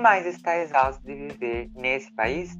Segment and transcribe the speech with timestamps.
[0.00, 2.58] Quem mais está exausto de viver nesse país?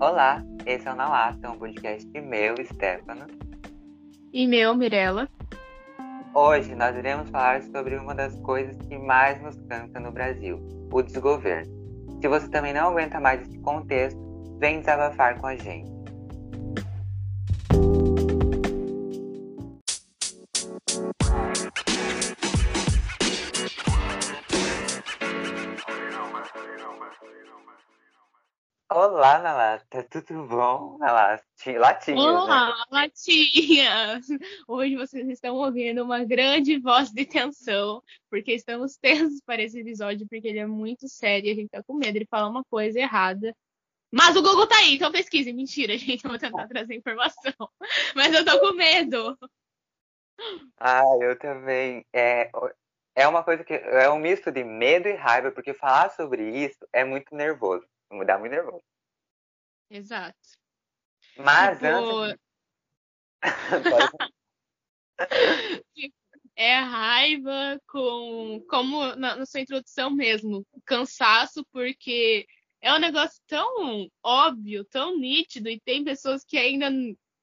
[0.00, 3.26] Olá, esse é o Na Lata, um podcast meu, Stefano.
[4.32, 5.28] E meu, Mirella.
[6.32, 10.58] Hoje nós iremos falar sobre uma das coisas que mais nos cansa no Brasil,
[10.90, 11.70] o desgoverno.
[12.22, 14.18] Se você também não aguenta mais esse contexto,
[14.58, 15.91] vem desabafar com a gente.
[29.22, 30.98] Olá, Nalata, tudo bom?
[30.98, 32.84] Latinhas, Olá, né?
[32.90, 34.26] latinhas!
[34.66, 40.26] Hoje vocês estão ouvindo uma grande voz de tensão, porque estamos tensos para esse episódio,
[40.28, 42.98] porque ele é muito sério e a gente tá com medo de falar uma coisa
[42.98, 43.54] errada.
[44.12, 45.52] Mas o Google tá aí, então pesquise.
[45.52, 47.54] Mentira, gente, eu vou tentar trazer informação.
[48.16, 49.38] Mas eu tô com medo.
[50.80, 52.04] Ah, eu também.
[52.12, 52.50] É,
[53.14, 53.72] é uma coisa que.
[53.72, 57.86] É um misto de medo e raiva, porque falar sobre isso é muito nervoso.
[58.10, 58.82] Me dá muito nervoso.
[59.92, 60.38] Exato.
[61.36, 61.86] Mas tipo...
[61.86, 62.40] antes.
[66.56, 68.64] é raiva com.
[68.70, 70.66] Como na, na sua introdução mesmo.
[70.86, 72.46] Cansaço, porque
[72.80, 76.90] é um negócio tão óbvio, tão nítido, e tem pessoas que ainda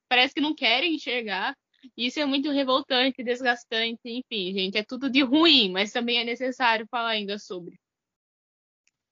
[0.07, 1.55] parece que não querem enxergar.
[1.95, 6.87] Isso é muito revoltante, desgastante, enfim, gente, é tudo de ruim, mas também é necessário
[6.89, 7.79] falar ainda sobre.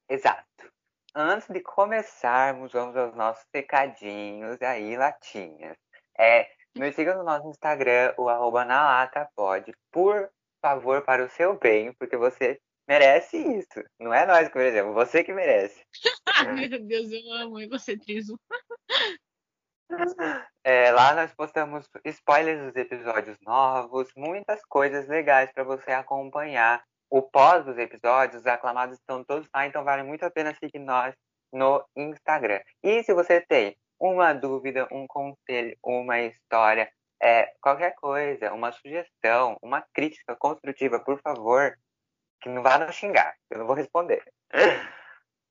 [0.10, 0.47] Exato.
[1.20, 5.76] Antes de começarmos, vamos aos nossos recadinhos aí, latinhas.
[6.16, 10.30] É, nos siga no nosso Instagram, o arroba nalatapod, por
[10.62, 13.84] favor, para o seu bem, porque você merece isso.
[14.00, 15.84] Não é nós que merecemos, você que merece.
[16.70, 18.40] Meu Deus, eu amo egocentrismo.
[20.64, 26.84] É, lá nós postamos spoilers dos episódios novos, muitas coisas legais para você acompanhar.
[27.10, 30.80] O pós dos episódios, os aclamados estão todos lá, então vale muito a pena seguir
[30.80, 31.16] nós
[31.52, 32.62] no Instagram.
[32.84, 39.58] E se você tem uma dúvida, um conselho, uma história, é, qualquer coisa, uma sugestão,
[39.62, 41.78] uma crítica construtiva, por favor,
[42.42, 44.24] que não vá nos xingar, eu não vou responder.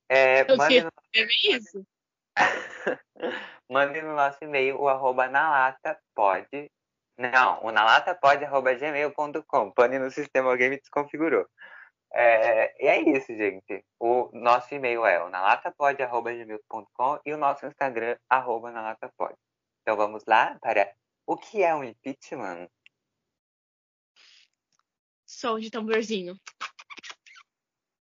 [0.09, 0.93] É, mande, no...
[1.51, 1.85] isso?
[3.69, 6.71] mande no nosso e-mail o arroba nalata pode.
[7.19, 9.71] Não, o nalata pode arroba gmail.com.
[9.73, 11.47] Pane no sistema, alguém me desconfigurou.
[12.13, 13.85] É, e é isso, gente.
[13.99, 19.35] O nosso e-mail é o nalatapod.gmail.com e o nosso Instagram, arroba nalatapod.
[19.83, 20.93] Então vamos lá para
[21.27, 22.69] o que é um impeachment?
[25.27, 26.37] Som de tamborzinho.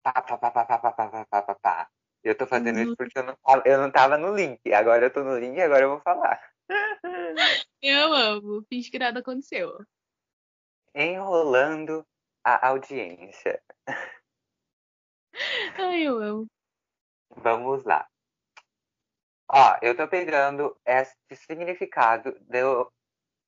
[0.03, 1.88] Pá, pá, pá, pá, pá, pá, pá, pá, pá, pá.
[2.23, 4.73] Eu tô fazendo isso porque eu não, eu não tava no link.
[4.73, 6.41] Agora eu tô no link e agora eu vou falar.
[7.82, 8.64] Eu amo.
[8.69, 9.78] Finge que nada aconteceu.
[10.94, 12.06] Enrolando
[12.44, 13.62] a audiência.
[15.78, 16.47] Ai, eu amo.
[17.37, 18.09] Vamos lá.
[19.48, 21.14] Ó, eu tô pegando esse
[21.47, 22.92] significado do.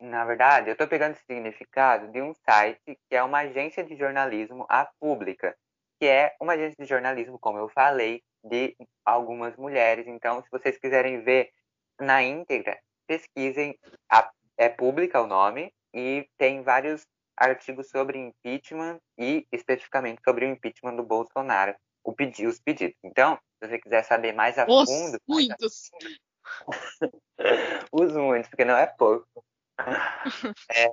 [0.01, 3.97] Na verdade, eu tô pegando esse significado de um site que é uma agência de
[3.97, 5.57] jornalismo, a Pública
[5.99, 10.07] que é uma agência de jornalismo, como eu falei, de algumas mulheres.
[10.07, 11.51] Então, se vocês quiserem ver
[12.01, 12.79] na íntegra,
[13.09, 13.77] pesquisem.
[14.11, 20.49] A, é pública o nome e tem vários artigos sobre impeachment e especificamente sobre o
[20.51, 21.75] impeachment do Bolsonaro,
[22.05, 22.97] o pedi os pedidos.
[23.05, 25.19] Então, se você quiser saber mais a os fundo.
[25.27, 25.91] Muitos!
[27.93, 29.45] os muitos, porque não é pouco.
[30.71, 30.89] É,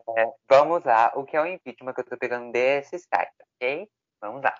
[0.47, 3.89] vamos lá, o que é o impeachment que eu estou pegando desse site, ok?
[4.21, 4.55] Vamos lá.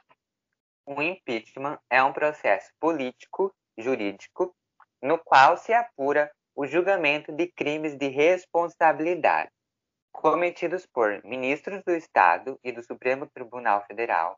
[0.85, 4.55] O impeachment é um processo político, jurídico,
[5.01, 9.51] no qual se apura o julgamento de crimes de responsabilidade
[10.11, 14.37] cometidos por ministros do Estado e do Supremo Tribunal Federal,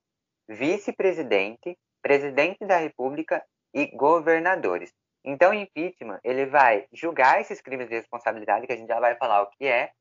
[0.50, 4.92] vice-presidente, presidente da República e governadores.
[5.24, 9.16] Então, o impeachment ele vai julgar esses crimes de responsabilidade, que a gente já vai
[9.16, 9.92] falar o que é,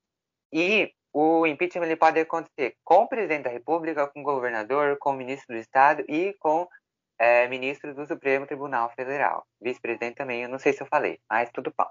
[0.53, 5.11] e o impeachment ele pode acontecer com o presidente da República, com o governador, com
[5.11, 6.67] o ministro do Estado e com
[7.19, 9.47] é, ministro do Supremo Tribunal Federal.
[9.61, 11.89] Vice-presidente também, eu não sei se eu falei, mas tudo bom.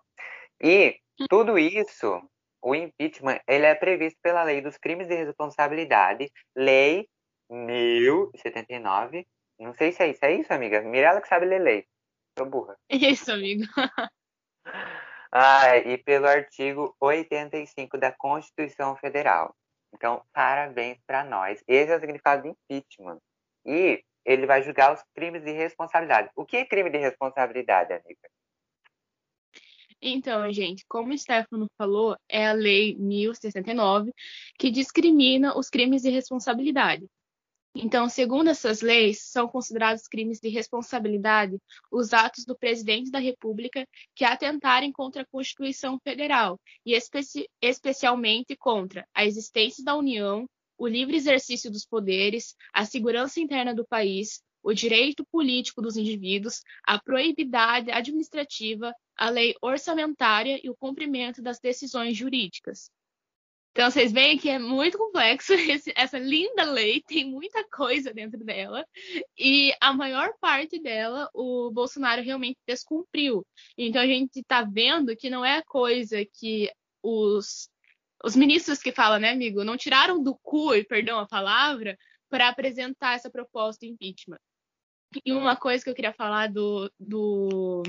[0.61, 0.99] E
[1.29, 2.21] tudo isso,
[2.61, 7.07] o impeachment, ele é previsto pela Lei dos Crimes de Responsabilidade, Lei
[7.49, 9.25] 1079.
[9.59, 10.81] Não sei se é isso, é isso, amiga?
[10.81, 11.85] Mirella que sabe ler lei.
[12.35, 12.75] Tô burra.
[12.89, 13.63] Isso, amigo.
[15.37, 19.53] Ah, e pelo artigo 85 da Constituição Federal.
[19.93, 21.61] Então, parabéns para nós.
[21.67, 23.19] Esse é o significado de impeachment.
[23.65, 26.29] E ele vai julgar os crimes de responsabilidade.
[26.35, 28.29] O que é crime de responsabilidade, amiga?
[30.01, 34.11] Então, gente, como o Stefano falou, é a Lei 1069
[34.57, 37.07] que discrimina os crimes de responsabilidade.
[37.77, 41.57] Então, segundo essas leis, são considerados crimes de responsabilidade
[41.91, 43.85] os atos do presidente da República
[44.15, 50.87] que atentarem contra a Constituição Federal e especi especialmente contra a existência da União, o
[50.87, 56.99] livre exercício dos poderes, a segurança interna do país, o direito político dos indivíduos, a
[56.99, 62.89] proibidade administrativa, a lei orçamentária e o cumprimento das decisões jurídicas.
[63.75, 65.51] Então, vocês veem que é muito complexo.
[65.77, 68.85] Esse, essa linda lei tem muita coisa dentro dela.
[69.37, 73.45] E a maior parte dela, o Bolsonaro realmente descumpriu.
[73.77, 76.71] Então, a gente está vendo que não é coisa que
[77.03, 77.69] os,
[78.23, 81.97] os ministros que falam, né, amigo, não tiraram do cu, e perdão a palavra,
[82.29, 84.39] para apresentar essa proposta de impeachment.
[85.25, 87.83] E uma coisa que eu queria falar do, do,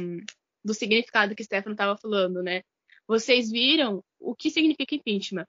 [0.64, 2.62] do significado que Stefano estava falando, né?
[3.08, 5.46] Vocês viram o que significa impeachment.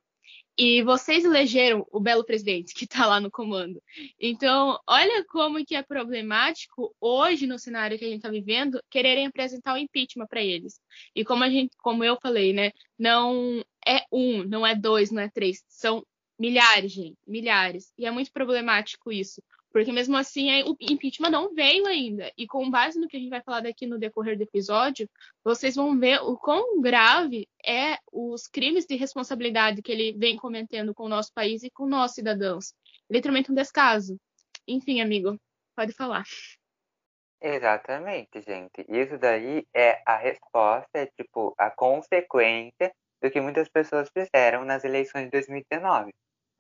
[0.58, 3.82] E vocês elegeram o belo presidente que está lá no comando.
[4.20, 9.28] Então, olha como que é problemático hoje no cenário que a gente está vivendo quererem
[9.28, 10.80] apresentar o impeachment para eles.
[11.14, 15.22] E como a gente, como eu falei, né, não é um, não é dois, não
[15.22, 16.04] é três, são
[16.40, 17.94] milhares, gente, milhares.
[17.98, 19.42] E é muito problemático isso,
[19.78, 22.34] porque mesmo assim o impeachment não veio ainda.
[22.36, 25.08] E com base no que a gente vai falar daqui no decorrer do episódio,
[25.44, 30.96] vocês vão ver o quão grave é os crimes de responsabilidade que ele vem cometendo
[30.96, 32.74] com o nosso país e com nós cidadãos.
[33.08, 34.20] Literalmente um descaso.
[34.68, 35.40] Enfim, amigo,
[35.76, 36.24] pode falar.
[37.40, 38.84] Exatamente, gente.
[38.90, 42.92] Isso daí é a resposta, é tipo a consequência
[43.22, 46.12] do que muitas pessoas fizeram nas eleições de 2019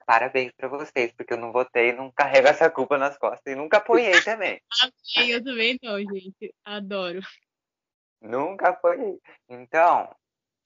[0.07, 3.77] parabéns para vocês, porque eu não votei, não carrego essa culpa nas costas e nunca
[3.77, 4.61] apoiei também.
[5.17, 6.55] eu também não, gente.
[6.63, 7.19] Adoro.
[8.21, 9.19] Nunca apoiei.
[9.49, 10.09] Então,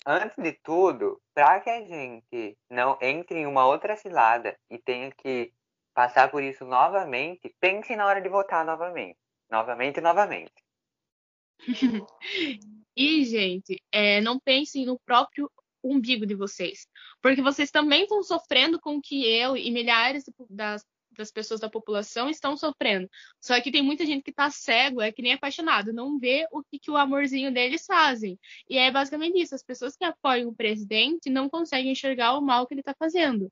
[0.06, 5.12] antes de tudo, para que a gente não entre em uma outra cilada e tenha
[5.12, 5.52] que
[5.92, 9.18] passar por isso novamente, pense na hora de votar novamente.
[9.50, 10.54] Novamente novamente.
[12.96, 15.52] e, gente, é, não pensem no próprio
[15.84, 16.88] umbigo de vocês.
[17.22, 20.86] Porque vocês também estão sofrendo com o que eu e milhares das,
[21.18, 23.10] das pessoas da população estão sofrendo.
[23.40, 26.64] Só que tem muita gente que está cego, é que nem apaixonado, não vê o
[26.64, 28.40] que, que o amorzinho deles fazem.
[28.70, 32.68] E é basicamente isso: as pessoas que apoiam o presidente não conseguem enxergar o mal
[32.68, 33.52] que ele está fazendo.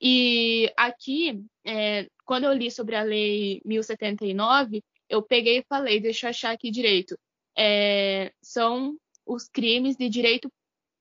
[0.00, 6.26] E aqui, é, quando eu li sobre a Lei 1079, eu peguei e falei, deixa
[6.26, 7.18] eu achar aqui direito.
[7.56, 10.50] É, são os crimes de direito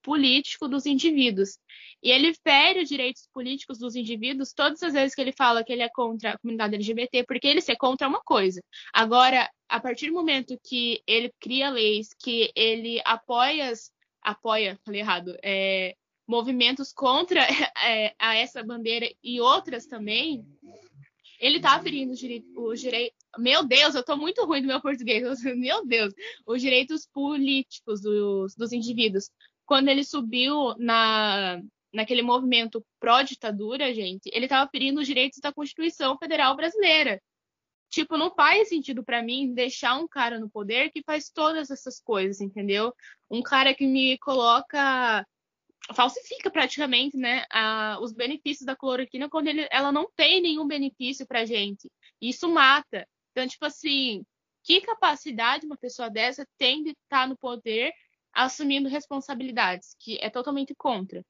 [0.06, 1.58] político dos indivíduos.
[2.02, 5.74] E ele fere os direitos políticos dos indivíduos todas as vezes que ele fala que
[5.74, 8.62] ele é contra a comunidade LGBT, porque ele ser contra é uma coisa.
[8.94, 13.74] Agora, a partir do momento que ele cria leis, que ele apoia,
[14.22, 15.96] apoia, falei errado, é,
[16.28, 17.42] movimentos contra
[17.84, 20.46] é, a essa bandeira e outras também,
[21.40, 23.18] ele está ferindo os direitos.
[23.38, 25.24] Meu Deus, eu estou muito ruim do meu português.
[25.58, 26.14] Meu Deus,
[26.46, 29.30] os direitos políticos dos, dos indivíduos
[29.66, 31.62] quando ele subiu na,
[31.94, 37.22] naquele movimento pró-ditadura, gente, ele estava ferindo os direitos da Constituição Federal Brasileira.
[37.90, 42.00] Tipo, não faz sentido para mim deixar um cara no poder que faz todas essas
[42.02, 42.94] coisas, entendeu?
[43.30, 45.26] Um cara que me coloca
[45.94, 51.28] falsifica praticamente, né, a, os benefícios da cloroquina quando ele, ela não tem nenhum benefício
[51.28, 51.92] pra gente.
[52.20, 53.08] Isso mata.
[53.32, 54.26] Então, tipo assim,
[54.64, 57.94] que capacidade uma pessoa dessa tem de estar tá no poder
[58.36, 61.24] assumindo responsabilidades, que é totalmente contra.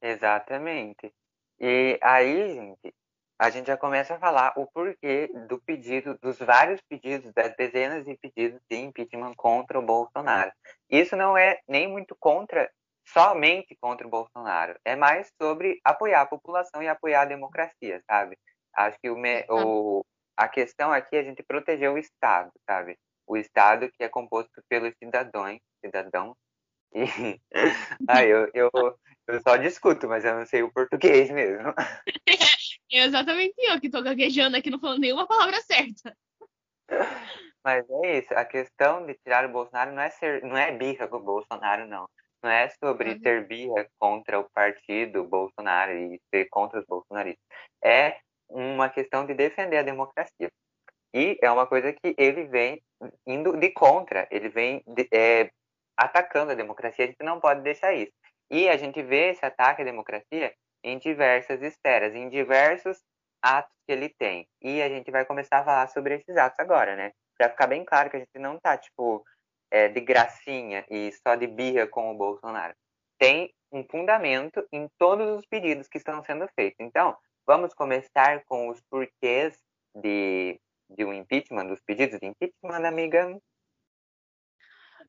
[0.00, 1.12] Exatamente.
[1.60, 2.94] E aí, gente,
[3.38, 8.04] a gente já começa a falar o porquê do pedido, dos vários pedidos, das dezenas
[8.04, 10.52] de pedidos de impeachment contra o Bolsonaro.
[10.88, 12.70] Isso não é nem muito contra,
[13.06, 14.78] somente contra o Bolsonaro.
[14.84, 18.36] É mais sobre apoiar a população e apoiar a democracia, sabe?
[18.74, 19.16] Acho que o,
[19.50, 20.04] o
[20.36, 22.96] a questão aqui é a gente proteger o Estado, sabe?
[23.28, 26.34] O Estado que é composto pelos cidadãos, cidadãos
[26.92, 27.04] e
[28.08, 28.70] ah, eu, eu,
[29.26, 31.74] eu só discuto, mas eu não sei o português mesmo.
[32.90, 36.16] É exatamente eu que estou gaguejando aqui, não falando nenhuma palavra certa.
[37.62, 41.06] Mas é isso, a questão de tirar o Bolsonaro não é, ser, não é birra
[41.06, 42.08] com o Bolsonaro, não.
[42.42, 43.20] Não é sobre uhum.
[43.20, 47.44] ter birra contra o partido Bolsonaro e ser contra os bolsonaristas.
[47.84, 48.16] É
[48.48, 50.50] uma questão de defender a democracia.
[51.12, 52.82] E é uma coisa que ele vem
[53.26, 55.50] indo de contra, ele vem de, é,
[55.96, 58.12] atacando a democracia, a gente não pode deixar isso.
[58.50, 63.02] E a gente vê esse ataque à democracia em diversas esferas, em diversos
[63.42, 64.46] atos que ele tem.
[64.62, 67.12] E a gente vai começar a falar sobre esses atos agora, né?
[67.36, 69.24] Para ficar bem claro que a gente não tá, tipo,
[69.70, 72.74] é, de gracinha e só de birra com o Bolsonaro.
[73.18, 76.78] Tem um fundamento em todos os pedidos que estão sendo feitos.
[76.80, 79.58] Então, vamos começar com os porquês
[79.94, 80.58] de,
[80.90, 83.40] de um impeachment, dos pedidos de impeachment, amiga?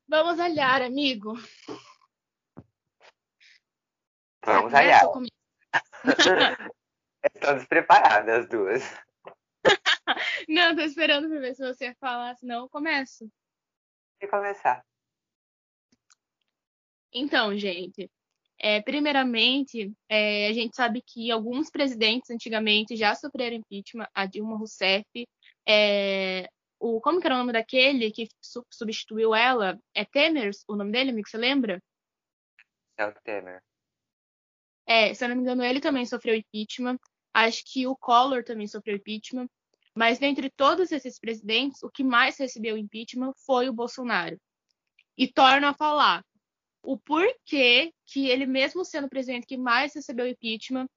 [0.08, 1.34] Vamos olhar, amigo.
[4.44, 5.02] Vamos olhar.
[7.34, 8.82] Estão despreparadas as duas.
[10.48, 13.30] Não, tô esperando pra ver se você falar, senão eu começo.
[14.20, 14.84] E começar.
[17.12, 18.10] Então, gente,
[18.62, 24.58] é, primeiramente, é, a gente sabe que alguns presidentes antigamente já sofreram impeachment, a Dilma
[24.58, 25.26] Rousseff,
[25.66, 26.46] é,
[26.78, 29.78] o, como que era o nome daquele que su substituiu ela?
[29.94, 31.82] É Temer o nome dele, amigo, você lembra?
[32.98, 33.62] É o Temer.
[34.86, 36.98] É, se eu não me engano, ele também sofreu impeachment.
[37.32, 39.48] Acho que o Collor também sofreu impeachment.
[39.94, 44.38] Mas dentre todos esses presidentes, o que mais recebeu impeachment foi o Bolsonaro.
[45.16, 46.22] E torno a falar
[46.82, 50.88] o porquê que ele, mesmo sendo o presidente que mais recebeu impeachment,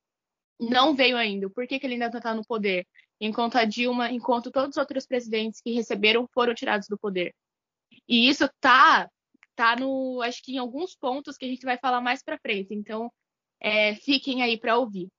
[0.60, 1.50] não veio ainda.
[1.50, 2.88] Porquê que ele ainda está no poder.
[3.20, 7.34] Enquanto a Dilma, enquanto todos os outros presidentes que receberam foram tirados do poder.
[8.08, 9.10] E isso tá,
[9.56, 12.74] tá no, acho que em alguns pontos que a gente vai falar mais para frente.
[12.74, 13.12] Então,
[13.60, 15.10] é, fiquem aí para ouvir.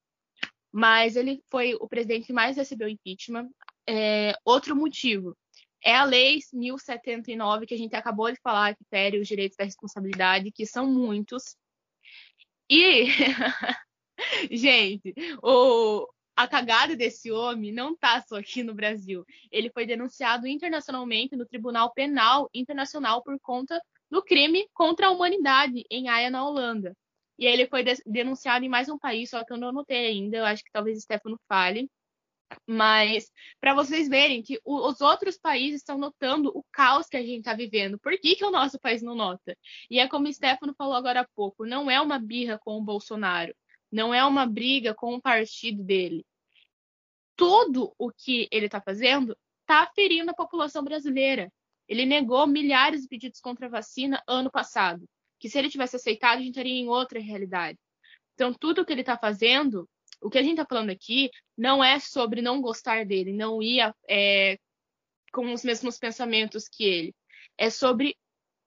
[0.72, 3.48] Mas ele foi o presidente que mais recebeu impeachment.
[3.88, 5.36] É, outro motivo
[5.84, 9.64] é a Lei 1079, que a gente acabou de falar, que fere os direitos da
[9.64, 11.56] responsabilidade, que são muitos.
[12.70, 13.06] E,
[14.50, 19.24] gente, o, a cagada desse homem não tá só aqui no Brasil.
[19.50, 23.78] Ele foi denunciado internacionalmente no Tribunal Penal Internacional por conta
[24.10, 26.96] do crime contra a humanidade em Haia, na Holanda.
[27.38, 30.44] E ele foi denunciado em mais um país, só que eu não anotei ainda, eu
[30.44, 31.90] acho que talvez Stefano fale.
[32.66, 37.22] Mas para vocês verem que o, os outros países estão notando o caos que a
[37.22, 37.98] gente está vivendo.
[37.98, 39.56] Por que, que o nosso país não nota?
[39.90, 42.82] E é como o Stefano falou agora há pouco: não é uma birra com o
[42.82, 43.54] Bolsonaro,
[43.90, 46.24] não é uma briga com o partido dele.
[47.36, 51.52] Tudo o que ele está fazendo está ferindo a população brasileira.
[51.88, 55.04] Ele negou milhares de pedidos contra a vacina ano passado,
[55.38, 57.78] que se ele tivesse aceitado, a gente estaria em outra realidade.
[58.34, 59.88] Então, tudo o que ele está fazendo
[60.20, 63.80] o que a gente está falando aqui não é sobre não gostar dele, não ir
[64.08, 64.58] é,
[65.32, 67.14] com os mesmos pensamentos que ele.
[67.56, 68.16] É sobre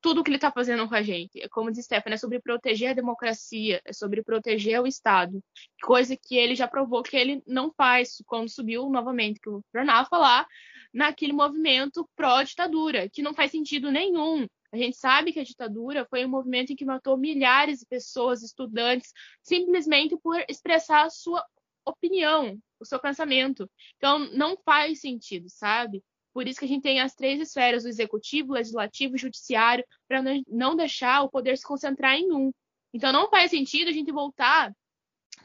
[0.01, 1.47] tudo que ele está fazendo com a gente.
[1.49, 5.43] Como diz Stefan, é sobre proteger a democracia, é sobre proteger o Estado.
[5.81, 10.07] Coisa que ele já provou que ele não faz quando subiu novamente, que o tornava
[10.07, 10.47] falar,
[10.93, 14.47] naquele movimento pró-ditadura, que não faz sentido nenhum.
[14.71, 18.43] A gente sabe que a ditadura foi um movimento em que matou milhares de pessoas,
[18.43, 21.45] estudantes, simplesmente por expressar a sua
[21.85, 23.69] opinião, o seu pensamento.
[23.95, 26.03] Então, não faz sentido, sabe?
[26.33, 29.85] Por isso que a gente tem as três esferas, o executivo, o legislativo e judiciário,
[30.07, 32.51] para não deixar o poder se concentrar em um.
[32.93, 34.71] Então, não faz sentido a gente voltar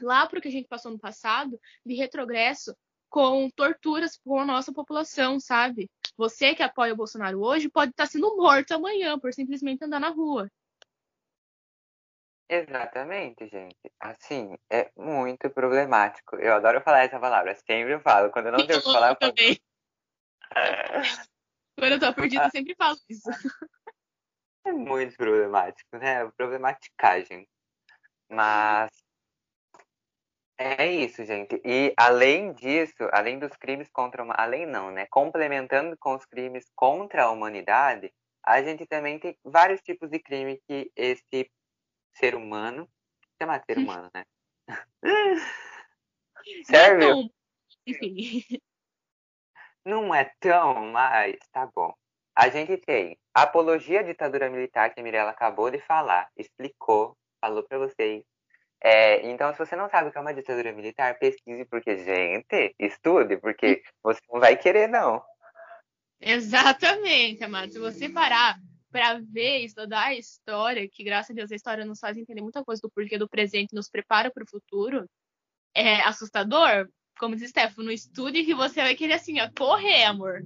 [0.01, 2.75] lá para o que a gente passou no passado, de retrogresso,
[3.09, 5.89] com torturas com a nossa população, sabe?
[6.15, 10.09] Você que apoia o Bolsonaro hoje pode estar sendo morto amanhã por simplesmente andar na
[10.09, 10.49] rua.
[12.47, 13.91] Exatamente, gente.
[13.99, 16.35] Assim, é muito problemático.
[16.35, 18.29] Eu adoro falar essa palavra, sempre eu falo.
[18.31, 19.33] Quando eu não tenho o que falar, eu falo.
[21.79, 23.29] Quando eu tô perdida, eu sempre falo isso.
[24.65, 26.29] É muito problemático, né?
[26.37, 27.47] Problematicagem.
[28.29, 28.91] Mas
[30.57, 31.59] é isso, gente.
[31.65, 35.05] E além disso, além dos crimes contra uma, além não, né?
[35.07, 40.61] Complementando com os crimes contra a humanidade, a gente também tem vários tipos de crime
[40.67, 41.49] que esse
[42.15, 42.87] ser humano,
[43.41, 44.25] chama ser humano, né?
[46.65, 47.29] Serve?
[47.87, 48.43] Enfim.
[49.85, 51.93] Não é tão, mas tá bom.
[52.35, 57.63] A gente tem apologia à ditadura militar, que a Mirella acabou de falar, explicou, falou
[57.63, 58.23] para vocês
[58.85, 62.75] é, então, se você não sabe o que é uma ditadura militar, pesquise, porque, gente,
[62.77, 65.23] estude, porque você não vai querer, não.
[66.19, 67.71] Exatamente, amado.
[67.71, 68.57] Se você parar
[68.91, 72.63] para ver, estudar a história, que graças a Deus a história nos faz entender muita
[72.63, 75.09] coisa do porquê do presente, nos prepara para o futuro,
[75.73, 76.89] é assustador.
[77.17, 80.41] Como diz Stefano, estude que você vai querer assim, ó, correr, amor.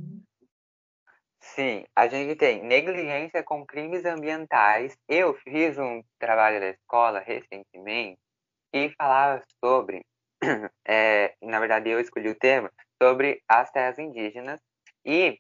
[1.40, 4.96] Sim, a gente tem negligência com crimes ambientais.
[5.08, 8.20] Eu fiz um trabalho da escola recentemente
[8.74, 10.06] e falava sobre,
[10.88, 12.72] é, na verdade eu escolhi o tema,
[13.02, 14.60] sobre as terras indígenas
[15.06, 15.40] e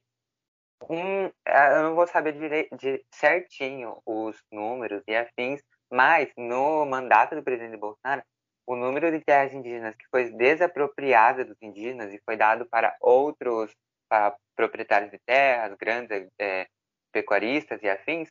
[0.89, 7.35] um, eu não vou saber de, de certinho os números e afins, mas no mandato
[7.35, 8.21] do presidente Bolsonaro,
[8.67, 13.73] o número de terras indígenas que foi desapropriada dos indígenas e foi dado para outros
[14.09, 16.67] para proprietários de terras, grandes é,
[17.11, 18.29] pecuaristas e afins,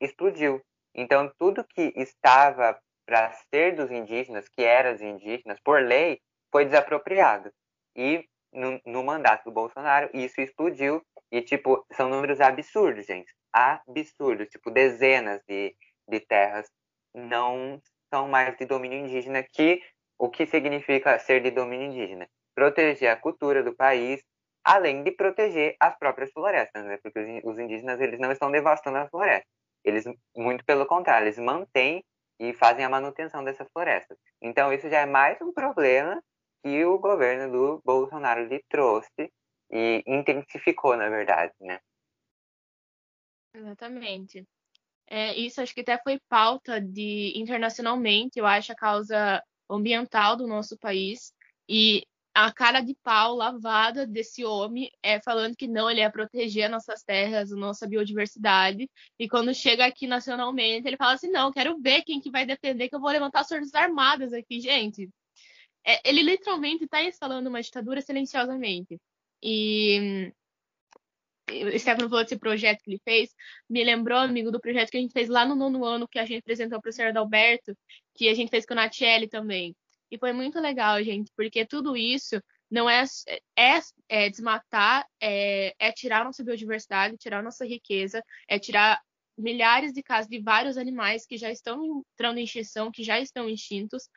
[0.00, 0.60] explodiu.
[0.94, 6.20] Então, tudo que estava para ser dos indígenas, que era dos indígenas, por lei,
[6.50, 7.50] foi desapropriado.
[7.96, 11.02] E no, no, mandato do Bolsonaro, isso explodiu.
[11.30, 13.32] E, tipo, são números absurdos, gente.
[13.52, 14.48] Absurdos.
[14.48, 15.76] Tipo, dezenas de,
[16.08, 16.70] de terras
[17.14, 17.80] não
[18.12, 19.82] são mais de domínio indígena, que
[20.18, 22.28] o que significa ser de domínio indígena?
[22.54, 24.22] Proteger a cultura do país,
[24.64, 26.98] além de proteger as próprias florestas, né?
[27.02, 29.50] Porque os indígenas, eles não estão devastando as florestas.
[29.84, 30.04] Eles,
[30.36, 32.02] muito pelo contrário, eles mantêm
[32.38, 34.18] e fazem a manutenção dessas florestas.
[34.40, 36.22] Então, isso já é mais um problema
[36.62, 39.32] que o governo do Bolsonaro lhe trouxe
[39.70, 41.78] e intensificou, na verdade, né?
[43.54, 44.46] Exatamente.
[45.06, 50.46] É, isso acho que até foi pauta de internacionalmente, eu acho, a causa ambiental do
[50.46, 51.32] nosso país.
[51.68, 56.64] E a cara de pau lavada desse homem é falando que não, ele ia proteger
[56.64, 58.90] as nossas terras, a nossa biodiversidade.
[59.18, 62.88] E quando chega aqui nacionalmente, ele fala assim: não, quero ver quem que vai defender,
[62.88, 65.08] que eu vou levantar as forças armadas aqui, gente.
[65.86, 68.98] É, ele literalmente está instalando uma ditadura silenciosamente.
[69.42, 70.32] E
[71.78, 73.34] Stefano falou desse projeto que ele fez,
[73.68, 76.24] me lembrou, amigo, do projeto que a gente fez lá no nono ano, que a
[76.24, 77.76] gente apresentou para o professor Adalberto,
[78.14, 79.76] que a gente fez com o Natiele também.
[80.10, 83.04] E foi muito legal, gente, porque tudo isso não é,
[83.56, 89.00] é, é desmatar, é, é tirar nossa biodiversidade, tirar nossa riqueza, é tirar
[89.36, 93.48] milhares de casos de vários animais que já estão entrando em extinção, que já estão
[93.48, 94.08] extintos.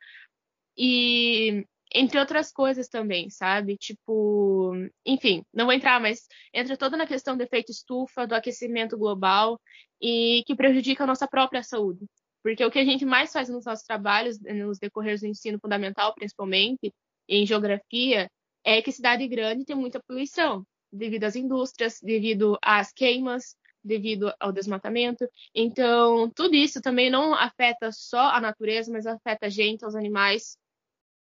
[0.76, 1.64] E
[1.94, 3.76] entre outras coisas também, sabe?
[3.76, 4.72] Tipo,
[5.04, 9.60] enfim, não vou entrar, mas entra toda na questão do efeito estufa, do aquecimento global
[10.00, 12.06] e que prejudica a nossa própria saúde.
[12.42, 16.14] Porque o que a gente mais faz nos nossos trabalhos, nos decorreres do ensino fundamental,
[16.14, 16.92] principalmente,
[17.28, 18.30] em geografia,
[18.64, 24.52] é que cidade grande tem muita poluição, devido às indústrias, devido às queimas, devido ao
[24.52, 25.28] desmatamento.
[25.54, 30.56] Então, tudo isso também não afeta só a natureza, mas afeta a gente, os animais,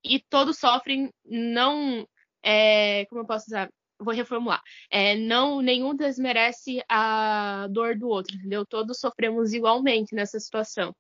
[0.05, 2.07] e todos sofrem, não.
[2.45, 3.71] É, como eu posso dizer?
[4.03, 4.63] Vou reformular.
[4.91, 8.67] É, não, nenhum desmerece a dor do outro, entendeu?
[8.67, 10.95] Todos sofremos igualmente nessa situação.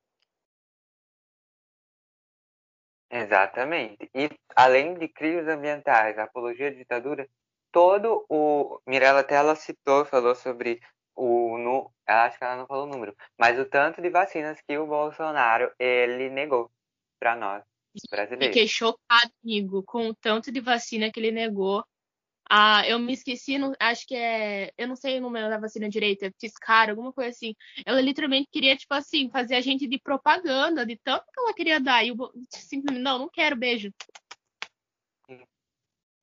[3.10, 4.10] Exatamente.
[4.14, 7.28] E além de crimes ambientais, apologia à ditadura,
[7.70, 8.80] todo o.
[8.86, 10.80] Mirella até ela citou, falou sobre
[11.14, 11.58] o.
[11.58, 11.92] No...
[12.06, 15.70] Acho que ela não falou o número, mas o tanto de vacinas que o Bolsonaro
[15.78, 16.70] ele negou
[17.18, 17.62] para nós.
[18.38, 21.84] Fiquei chocado, amigo, com o tanto de vacina que ele negou.
[22.54, 24.74] Ah, eu me esqueci, acho que é.
[24.76, 27.54] Eu não sei o número da vacina direito, é Fiscar, alguma coisa assim.
[27.86, 31.80] Ela literalmente queria, tipo assim, fazer a gente de propaganda, de tanto que ela queria
[31.80, 32.04] dar.
[32.04, 32.16] E eu
[32.50, 33.90] simplesmente, não, não quero, beijo.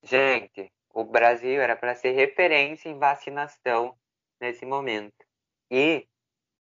[0.03, 3.97] Gente, o Brasil era para ser referência em vacinação
[4.39, 5.25] nesse momento.
[5.71, 6.07] E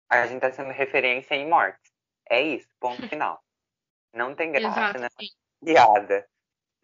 [0.07, 1.91] a gente está sendo referência em mortes.
[2.29, 3.43] É isso, ponto final.
[4.13, 5.27] Não tem graça Exato, nessa né?
[5.63, 6.29] piada.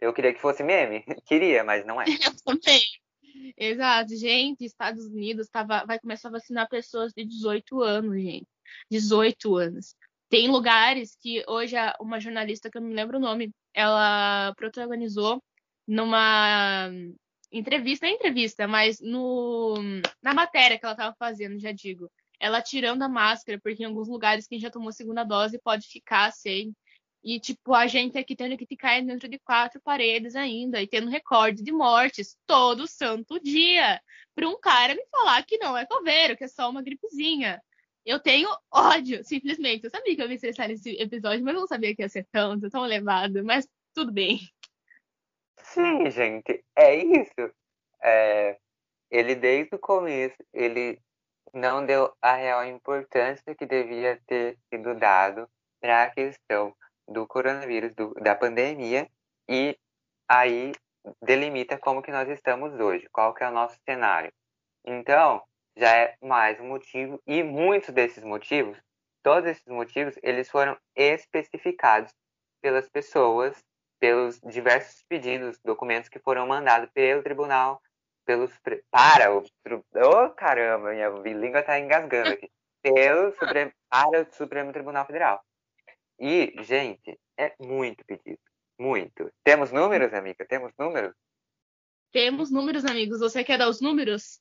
[0.02, 1.06] Eu queria que fosse meme.
[1.28, 2.06] Queria, mas não é.
[2.26, 2.82] Eu também.
[3.56, 4.16] Exato.
[4.16, 8.48] Gente, Estados Unidos tava, vai começar a vacinar pessoas de 18 anos, gente.
[8.90, 9.96] 18 anos.
[10.28, 15.42] Tem lugares que hoje uma jornalista, que eu não me lembro o nome, ela protagonizou
[15.88, 16.90] numa
[17.52, 19.76] entrevista, não é entrevista, mas no,
[20.24, 22.10] na matéria que ela estava fazendo, já digo.
[22.40, 26.32] Ela tirando a máscara, porque em alguns lugares quem já tomou segunda dose pode ficar
[26.32, 26.74] sem
[27.24, 31.10] e, tipo, a gente aqui tendo que ficar dentro de quatro paredes ainda e tendo
[31.10, 34.02] recorde de mortes todo santo dia.
[34.34, 37.62] Para um cara me falar que não é coveiro, que é só uma gripezinha.
[38.04, 39.84] Eu tenho ódio, simplesmente.
[39.84, 42.26] Eu sabia que eu ia estressar nesse episódio, mas eu não sabia que ia ser
[42.32, 43.44] tanto, tão elevado.
[43.46, 44.40] Mas tudo bem.
[45.62, 47.54] Sim, gente, é isso.
[48.02, 48.58] É,
[49.12, 51.00] ele, desde o começo, ele
[51.54, 55.48] não deu a real importância que devia ter sido dado
[55.80, 56.76] para a questão
[57.08, 59.10] do coronavírus, do, da pandemia,
[59.50, 59.78] e
[60.28, 60.72] aí
[61.22, 64.32] delimita como que nós estamos hoje, qual que é o nosso cenário.
[64.86, 65.42] Então,
[65.76, 68.78] já é mais um motivo, e muitos desses motivos,
[69.24, 72.14] todos esses motivos, eles foram especificados
[72.62, 73.64] pelas pessoas,
[74.00, 77.82] pelos diversos pedidos, documentos que foram mandados pelo tribunal,
[78.26, 78.52] pelos
[78.90, 79.44] para o
[79.96, 82.50] oh, caramba, minha língua está engasgando aqui,
[82.82, 85.44] pelo Supremo, para o Supremo Tribunal Federal.
[86.22, 88.40] E, gente, é muito pedido.
[88.80, 89.30] Muito.
[89.44, 90.46] Temos números, amiga?
[90.46, 91.16] Temos números?
[92.12, 93.20] Temos números, amigos.
[93.20, 94.40] Você quer dar os números?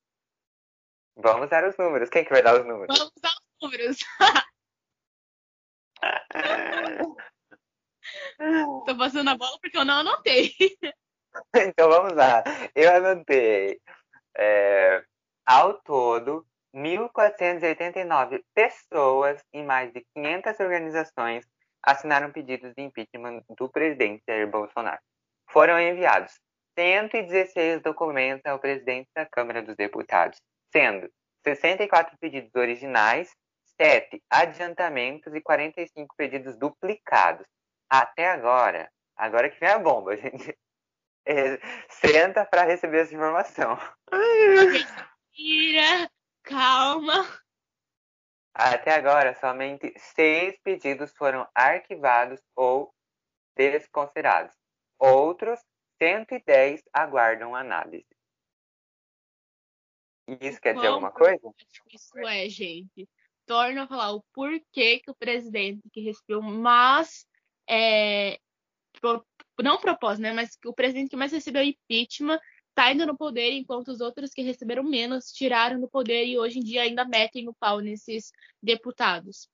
[1.17, 2.11] Vamos dar os números.
[2.11, 2.99] Quem que vai dar os números?
[2.99, 3.97] Vamos dar os números.
[8.87, 10.55] Tô passando a bola porque eu não anotei.
[11.57, 12.45] então vamos lá.
[12.75, 13.81] Eu anotei.
[14.37, 15.03] É,
[15.47, 21.49] ao todo, 1.489 pessoas em mais de 500 organizações
[21.83, 25.01] assinaram pedidos de impeachment do presidente Jair Bolsonaro.
[25.51, 26.33] foram enviados
[26.79, 30.39] 116 documentos ao presidente da Câmara dos Deputados,
[30.73, 31.11] sendo
[31.45, 33.31] 64 pedidos originais,
[33.81, 37.47] 7 adiantamentos e 45 pedidos duplicados.
[37.89, 40.57] Até agora, agora que vem a bomba, gente.
[41.27, 43.79] É, senta para receber essa informação.
[44.11, 46.11] Respira,
[46.43, 47.27] calma.
[48.63, 52.95] Até agora, somente seis pedidos foram arquivados ou
[53.57, 54.55] desconsiderados.
[54.99, 55.59] Outros
[55.99, 58.07] 110 aguardam análise.
[60.43, 61.41] Isso quer dizer alguma coisa?
[61.91, 63.09] Isso é, gente.
[63.47, 67.27] Torna a falar o porquê que o presidente que recebeu mais.
[67.67, 68.39] É,
[69.59, 70.35] não propósito, né?
[70.35, 72.39] Mas que o presidente que mais recebeu impeachment
[72.81, 76.59] está indo no poder, enquanto os outros que receberam menos tiraram do poder e hoje
[76.59, 79.49] em dia ainda metem o pau nesses deputados.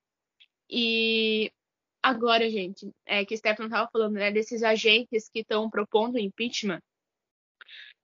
[0.71, 1.53] E
[2.01, 6.81] agora, gente, é que Stefano estava falando, né, desses agentes que estão propondo impeachment.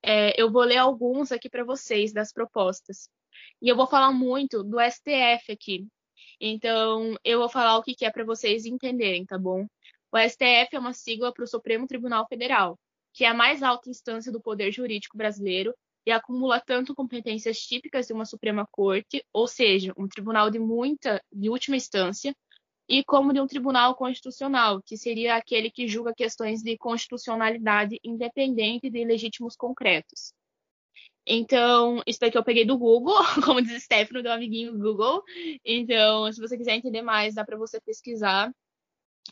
[0.02, 3.08] É, eu vou ler alguns aqui para vocês das propostas.
[3.60, 5.86] E eu vou falar muito do STF aqui.
[6.40, 9.66] Então, eu vou falar o que, que é para vocês entenderem, tá bom?
[10.12, 12.76] O STF é uma sigla para o Supremo Tribunal Federal,
[13.12, 15.74] que é a mais alta instância do poder jurídico brasileiro
[16.06, 21.22] e acumula tanto competências típicas de uma Suprema Corte, ou seja, um tribunal de muita,
[21.32, 22.34] de última instância,
[22.88, 28.90] e como de um tribunal constitucional, que seria aquele que julga questões de constitucionalidade independente
[28.90, 30.32] de legítimos concretos.
[31.24, 35.22] Então, isso daqui eu peguei do Google, como diz Stefano, do amiguinho Google.
[35.64, 38.52] Então, se você quiser entender mais, dá para você pesquisar.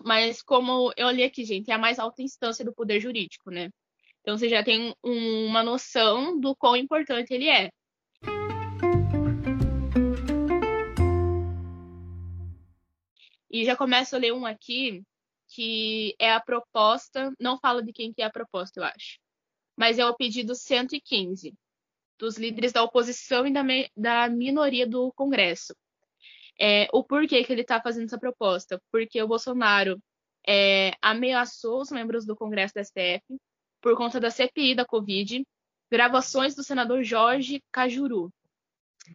[0.02, 3.70] Mas como eu li aqui, gente, é a mais alta instância do poder jurídico, né?
[4.20, 7.70] Então você já tem um, uma noção do quão importante ele é.
[13.50, 15.02] E já começo a ler um aqui,
[15.48, 19.18] que é a proposta, não fala de quem que é a proposta, eu acho,
[19.76, 21.52] mas é o pedido 115
[22.18, 23.62] dos líderes da oposição e da,
[23.96, 25.74] da minoria do Congresso.
[26.60, 28.80] É, o porquê que ele está fazendo essa proposta?
[28.92, 30.00] Porque o Bolsonaro
[30.46, 33.24] é, ameaçou os membros do Congresso da STF
[33.80, 35.42] por conta da CPI da Covid,
[35.90, 38.30] gravações do senador Jorge Cajuru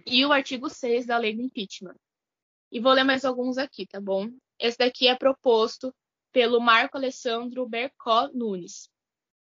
[0.05, 1.95] e o artigo 6 da lei do impeachment.
[2.71, 4.29] E vou ler mais alguns aqui, tá bom?
[4.59, 5.93] Esse daqui é proposto
[6.31, 8.89] pelo Marco Alessandro Bercó Nunes.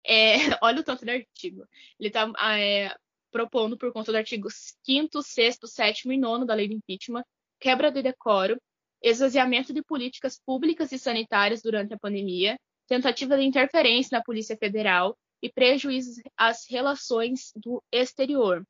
[0.06, 1.68] É, olha o tanto de artigo.
[2.00, 2.96] Ele está é,
[3.30, 7.24] propondo, por conta do artigo 5, 6, 7 e 9 da lei do impeachment,
[7.60, 8.60] quebra de decoro,
[9.02, 15.18] esvaziamento de políticas públicas e sanitárias durante a pandemia, tentativa de interferência na Polícia Federal
[15.42, 18.66] e prejuízos às relações do exterior.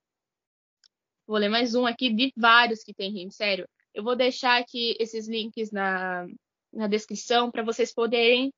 [1.25, 3.67] Vou ler mais um aqui de vários que tem, gente, sério.
[3.93, 6.27] Eu vou deixar aqui esses links na,
[6.73, 8.53] na descrição para vocês poderem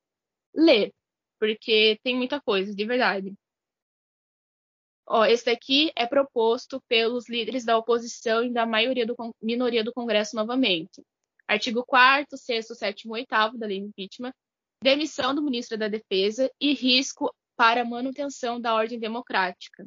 [0.53, 0.93] ler,
[1.39, 3.33] porque tem muita coisa, de verdade.
[5.13, 9.91] Ó, esse daqui é proposto pelos líderes da oposição e da maioria do minoria do
[9.91, 11.03] Congresso novamente.
[11.45, 14.31] Artigo 4 6 7 8 da lei de impeachment,
[14.81, 19.85] demissão do ministro da Defesa e risco para manutenção da ordem democrática.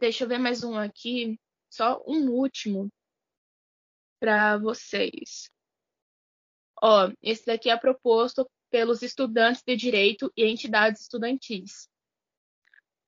[0.00, 1.38] Deixa eu ver mais um aqui,
[1.70, 2.90] só um último
[4.18, 5.50] para vocês.
[6.82, 11.91] Ó, esse daqui é proposto pelos estudantes de direito e entidades estudantis.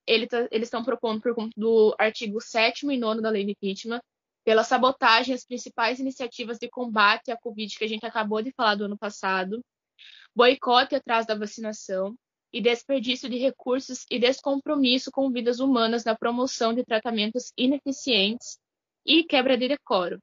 [0.07, 3.53] Ele tá, eles estão propondo por conta do artigo 7 e 9 da lei de
[3.53, 4.01] impeachment,
[4.45, 8.75] pela sabotagem às principais iniciativas de combate à Covid que a gente acabou de falar
[8.75, 9.65] do ano passado,
[10.35, 12.15] boicote atrás da vacinação
[12.53, 18.59] e desperdício de recursos e descompromisso com vidas humanas na promoção de tratamentos ineficientes
[19.05, 20.21] e quebra de decoro.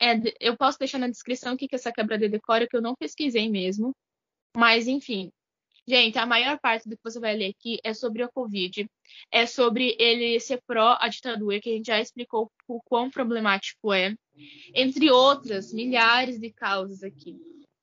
[0.00, 2.82] É, eu posso deixar na descrição o que é essa quebra de decoro, que eu
[2.82, 3.94] não pesquisei mesmo.
[4.56, 5.30] Mas, enfim.
[5.88, 8.90] Gente, a maior parte do que você vai ler aqui é sobre a Covid.
[9.30, 13.92] É sobre ele ser pró a ditadura, que a gente já explicou o quão problemático
[13.92, 14.14] é.
[14.74, 17.36] Entre outras, milhares de causas aqui.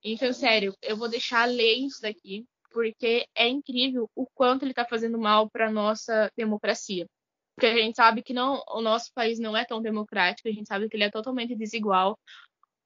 [0.04, 4.84] Então, sério, eu vou deixar ler isso daqui, porque é incrível o quanto ele está
[4.84, 7.08] fazendo mal para nossa democracia
[7.56, 10.68] porque a gente sabe que não, o nosso país não é tão democrático, a gente
[10.68, 12.18] sabe que ele é totalmente desigual,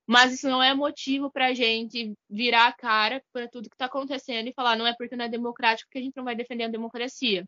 [0.07, 3.85] mas isso não é motivo para a gente virar a cara para tudo que está
[3.85, 6.63] acontecendo e falar não é porque não é democrático que a gente não vai defender
[6.63, 7.45] a democracia.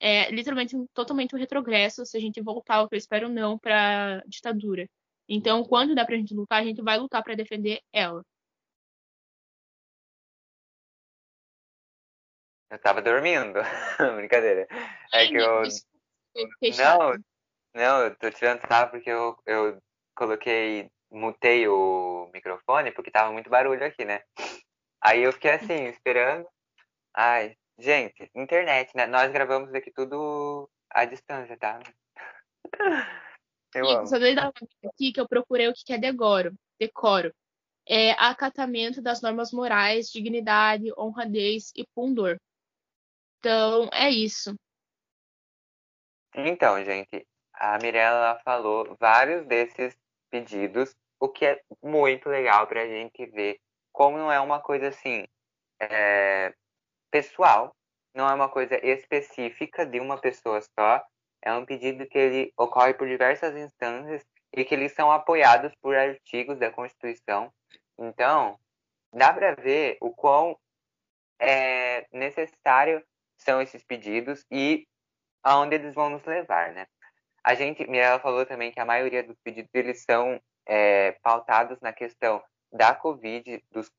[0.00, 4.22] É literalmente totalmente um retrogresso se a gente voltar, o que eu espero não, para
[4.26, 4.88] ditadura.
[5.28, 8.22] Então, quando dá para a gente lutar, a gente vai lutar para defender ela.
[12.70, 13.58] Eu tava dormindo.
[14.16, 14.66] Brincadeira.
[15.12, 15.62] É que eu
[16.76, 17.14] não,
[17.74, 19.82] não, eu tô tirando sarro porque eu, eu
[20.14, 24.22] coloquei, mutei o microfone porque tava muito barulho aqui, né?
[25.00, 26.46] Aí eu fiquei assim, esperando.
[27.14, 29.06] Ai, gente, internet, né?
[29.06, 31.80] Nós gravamos aqui tudo à distância, tá?
[33.74, 34.06] Eu Amigo, amo.
[34.06, 36.54] só dois aqui que eu procurei o que é decoro.
[36.78, 37.34] Decoro.
[37.86, 42.38] É acatamento das normas morais, dignidade, honradez e pundor.
[43.38, 44.54] Então, é isso.
[46.34, 49.96] Então, gente, a Mirella falou vários desses
[50.30, 53.58] pedidos, o que é muito legal pra gente ver
[53.92, 55.26] como não é uma coisa assim
[55.80, 56.54] é,
[57.10, 57.74] pessoal,
[58.14, 61.02] não é uma coisa específica de uma pessoa só,
[61.42, 65.96] é um pedido que ele ocorre por diversas instâncias e que eles são apoiados por
[65.96, 67.52] artigos da Constituição.
[67.98, 68.58] Então,
[69.12, 70.58] dá para ver o quão
[71.38, 73.04] é, necessário
[73.36, 74.86] são esses pedidos e
[75.42, 76.86] aonde eles vão nos levar, né?
[77.44, 81.92] A gente, Mirella falou também que a maioria dos pedidos eles são é, pautados na
[81.92, 83.90] questão da Covid, dos,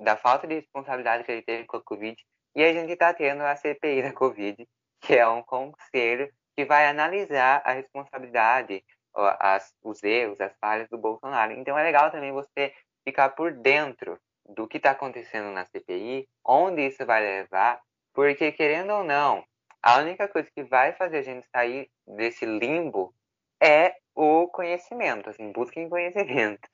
[0.00, 2.16] da falta de responsabilidade que ele teve com a Covid,
[2.56, 4.66] e a gente está tendo a CPI da Covid,
[5.00, 8.82] que é um conselho que vai analisar a responsabilidade,
[9.14, 11.52] as, os erros, as falhas do Bolsonaro.
[11.52, 12.72] Então é legal também você
[13.04, 17.80] ficar por dentro do que está acontecendo na CPI, onde isso vai levar,
[18.12, 19.44] porque querendo ou não,
[19.82, 23.14] a única coisa que vai fazer a gente sair desse limbo
[23.60, 26.68] é o conhecimento, assim, busquem conhecimento.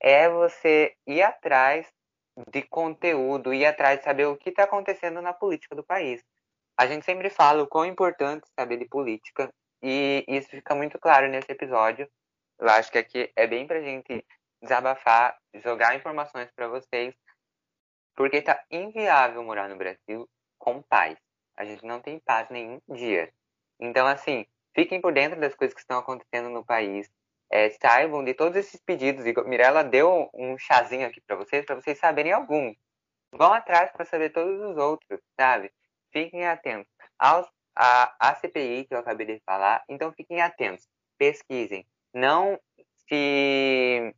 [0.00, 1.90] É você ir atrás
[2.50, 6.22] de conteúdo, ir atrás de saber o que está acontecendo na política do país.
[6.76, 9.48] A gente sempre fala o quão importante saber de política,
[9.82, 12.08] e isso fica muito claro nesse episódio.
[12.58, 14.24] Eu acho que aqui é bem pra gente
[14.62, 17.14] desabafar, jogar informações para vocês,
[18.16, 20.28] porque tá inviável morar no Brasil
[20.58, 21.16] com paz.
[21.56, 23.32] A gente não tem paz nenhum dia.
[23.78, 27.10] Então, assim, fiquem por dentro das coisas que estão acontecendo no país.
[27.50, 29.24] É, saibam de todos esses pedidos.
[29.26, 32.76] E Mirella deu um chazinho aqui para vocês, para vocês saberem alguns.
[33.32, 35.72] Vão atrás para saber todos os outros, sabe?
[36.12, 39.82] Fiquem atentos aos, a, a CPI que eu acabei de falar.
[39.88, 40.88] Então, fiquem atentos.
[41.18, 41.86] Pesquisem.
[42.12, 42.58] Não
[43.08, 44.14] se.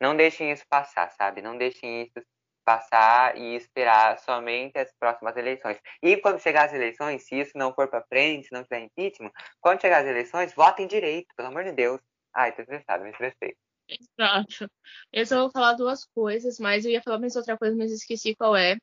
[0.00, 1.42] Não deixem isso passar, sabe?
[1.42, 2.24] Não deixem isso
[2.68, 5.78] passar e esperar somente as próximas eleições.
[6.02, 9.32] E quando chegar as eleições, se isso não for para frente, se não tiver impeachment,
[9.58, 11.98] quando chegar as eleições, votem direito, pelo amor de Deus.
[12.34, 13.56] Ai, tô estressado, me estressei.
[13.88, 14.70] Exato.
[15.10, 18.36] Eu só vou falar duas coisas, mas eu ia falar mais outra coisa, mas esqueci
[18.36, 18.76] qual é.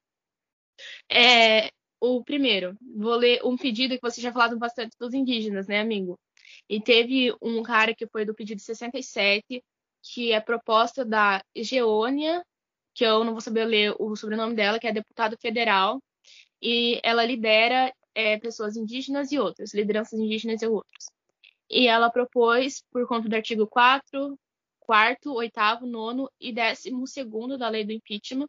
[1.07, 1.69] É
[2.01, 6.19] o primeiro, vou ler um pedido que você já falado bastante dos indígenas, né, amigo?
[6.67, 9.63] E teve um cara que foi do pedido 67,
[10.01, 12.43] que é proposta da Geônia
[12.95, 16.01] que eu não vou saber ler o sobrenome dela, que é deputada federal,
[16.61, 21.05] e ela lidera é, pessoas indígenas e outras, lideranças indígenas e outras.
[21.69, 24.39] E ela propôs, por conta do artigo 4,
[24.79, 28.47] 4 8 9 e 12 da lei do impeachment,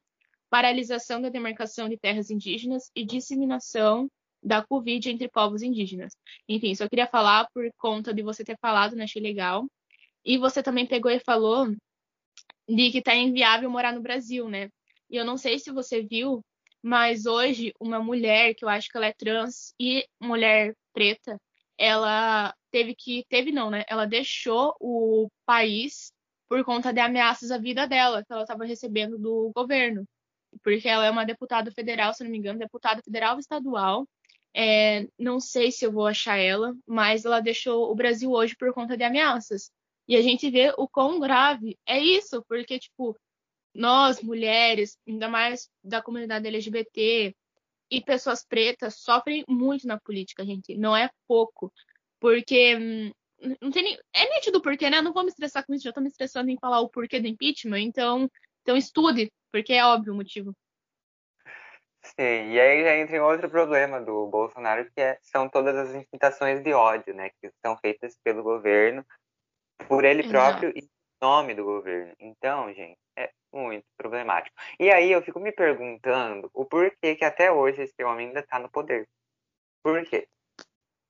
[0.48, 4.09] paralisação da demarcação de terras indígenas e disseminação
[4.42, 6.14] da Covid entre povos indígenas.
[6.48, 9.04] Enfim, só queria falar por conta de você ter falado, né?
[9.04, 9.66] Achei legal.
[10.24, 11.74] E você também pegou e falou
[12.68, 14.70] de que tá inviável morar no Brasil, né?
[15.11, 16.44] E eu não sei se você viu,
[16.83, 21.40] mas hoje uma mulher, que eu acho que ela é trans e mulher preta,
[21.79, 23.85] ela teve que, teve não, né?
[23.88, 26.12] Ela deixou o país
[26.49, 30.07] por conta de ameaças à vida dela, que ela estava recebendo do governo.
[30.62, 34.07] Porque ela é uma deputada federal, se não me engano, deputada federal estadual.
[34.55, 38.72] É, não sei se eu vou achar ela, mas ela deixou o Brasil hoje por
[38.72, 39.70] conta de ameaças.
[40.09, 43.16] E a gente vê o quão grave é isso, porque, tipo,
[43.75, 47.35] nós, mulheres, ainda mais da comunidade LGBT
[47.90, 50.77] e pessoas pretas, sofrem muito na política, gente.
[50.77, 51.73] Não é pouco.
[52.21, 53.12] Porque hum,
[53.61, 53.99] não tem nem...
[54.12, 55.03] É nítido porquê, né?
[55.03, 57.27] Não vou me estressar com isso, já tô me estressando em falar o porquê do
[57.27, 58.31] impeachment, então,
[58.62, 60.55] então estude, porque é óbvio o motivo.
[62.03, 65.95] Sim, e aí já entra em outro problema do Bolsonaro, que é, são todas as
[65.95, 69.05] incitações de ódio, né, que são feitas pelo governo
[69.88, 70.88] por ele próprio e em
[71.20, 72.14] nome do governo.
[72.18, 74.56] Então, gente, é muito problemático.
[74.78, 78.58] E aí eu fico me perguntando o porquê que até hoje esse homem ainda está
[78.58, 79.08] no poder.
[79.82, 80.28] Por quê?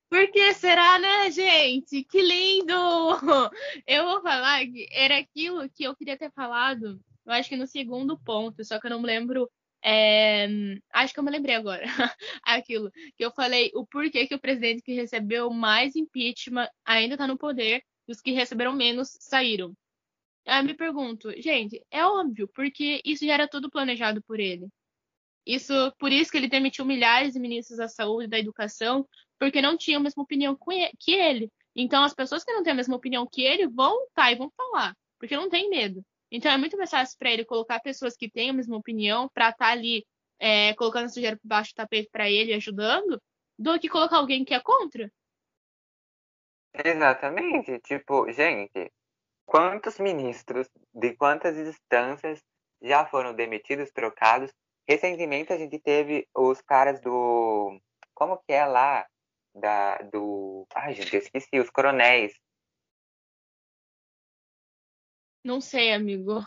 [0.08, 2.04] Por que será, né, gente?
[2.04, 2.72] Que lindo!
[3.86, 7.66] Eu vou falar que era aquilo que eu queria ter falado, eu acho que no
[7.66, 9.50] segundo ponto, só que eu não me lembro.
[9.82, 10.46] É...
[10.92, 11.84] Acho que eu me lembrei agora.
[12.44, 17.26] aquilo que eu falei, o porquê que o presidente que recebeu mais impeachment ainda está
[17.26, 19.74] no poder e os que receberam menos saíram.
[20.46, 24.68] Aí eu me pergunto, gente, é óbvio, porque isso já era tudo planejado por ele.
[25.44, 29.06] Isso, por isso que ele demitiu milhares de ministros da saúde da educação,
[29.38, 30.58] porque não tinham a mesma opinião
[30.98, 31.50] que ele.
[31.74, 34.36] Então, as pessoas que não têm a mesma opinião que ele vão estar tá, e
[34.36, 36.02] vão falar, porque não tem medo.
[36.30, 39.50] Então, é muito mais fácil para ele colocar pessoas que têm a mesma opinião para
[39.50, 40.04] estar tá ali
[40.38, 43.20] é, colocando sujeira por baixo do tapete para ele, ajudando,
[43.58, 45.10] do que colocar alguém que é contra.
[46.84, 47.78] Exatamente.
[47.80, 48.92] Tipo, gente,
[49.46, 52.42] quantos ministros de quantas instâncias
[52.82, 54.52] já foram demitidos, trocados?
[54.88, 57.80] Recentemente a gente teve os caras do.
[58.14, 59.06] Como que é lá?
[59.54, 60.66] Da, do.
[60.74, 62.32] Ai, gente, eu esqueci, os coronéis.
[65.42, 66.40] Não sei, amigo.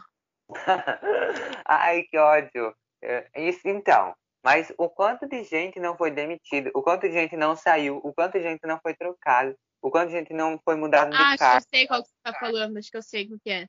[1.66, 2.76] Ai, que ódio.
[3.02, 4.16] É, isso então.
[4.44, 8.14] Mas o quanto de gente não foi demitido, o quanto de gente não saiu, o
[8.14, 11.38] quanto de gente não foi trocado, o quanto de gente não foi mudado de ah,
[11.38, 11.58] cargo.
[11.58, 13.50] Acho que eu sei qual que você tá falando, acho que eu sei o que
[13.50, 13.68] é.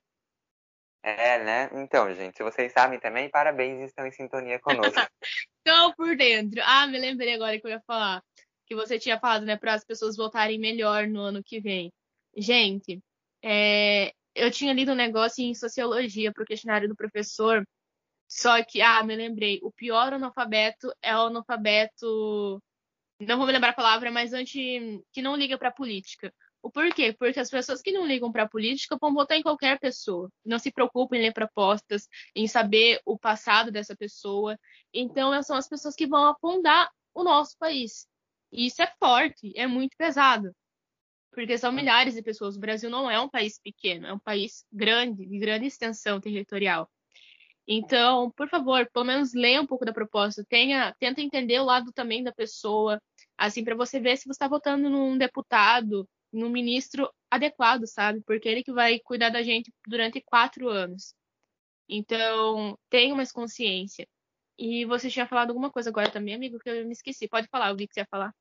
[1.03, 1.71] É, né?
[1.73, 4.95] Então, gente, se vocês sabem também, parabéns, estão em sintonia conosco.
[5.65, 6.61] Estão por dentro.
[6.65, 8.23] Ah, me lembrei agora que eu ia falar.
[8.67, 11.93] Que você tinha falado, né, para as pessoas votarem melhor no ano que vem.
[12.37, 13.01] Gente,
[13.43, 17.65] é, eu tinha lido um negócio em sociologia para o questionário do professor,
[18.29, 22.63] só que, ah, me lembrei, o pior analfabeto é o analfabeto,
[23.27, 26.33] não vou me lembrar a palavra, mas anti, que não liga para política.
[26.63, 27.13] O porquê?
[27.13, 30.31] Porque as pessoas que não ligam para a política vão votar em qualquer pessoa.
[30.45, 34.59] Não se preocupam em ler propostas, em saber o passado dessa pessoa.
[34.93, 38.07] Então, são as pessoas que vão afundar o nosso país.
[38.53, 40.55] E isso é forte, é muito pesado.
[41.33, 42.57] Porque são milhares de pessoas.
[42.57, 46.91] O Brasil não é um país pequeno, é um país grande, de grande extensão territorial.
[47.67, 51.93] Então, por favor, pelo menos leia um pouco da proposta, tenha, tenta entender o lado
[51.93, 53.01] também da pessoa,
[53.41, 58.21] assim, para você ver se você está votando num deputado, num ministro adequado, sabe?
[58.27, 61.15] Porque é ele que vai cuidar da gente durante quatro anos.
[61.89, 64.07] Então, tenha mais consciência.
[64.59, 67.27] E você tinha falado alguma coisa agora também, amigo, que eu me esqueci.
[67.27, 68.35] Pode falar, o que você ia falar.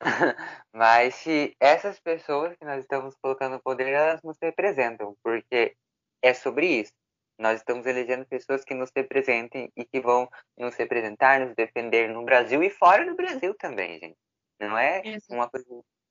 [0.74, 5.76] Mas se essas pessoas que nós estamos colocando no poder, elas nos representam, porque
[6.20, 6.92] é sobre isso.
[7.38, 12.24] Nós estamos elegendo pessoas que nos representem e que vão nos representar, nos defender no
[12.24, 14.16] Brasil e fora do Brasil também, gente.
[14.60, 15.66] Não é uma coisa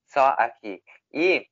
[0.07, 0.81] só aqui.
[1.13, 1.47] E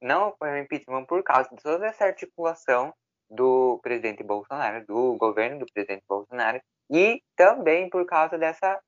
[0.00, 2.92] não foi o impeachment por causa de toda essa articulação
[3.28, 8.80] do presidente Bolsonaro, do governo do presidente Bolsonaro, e também por causa dessa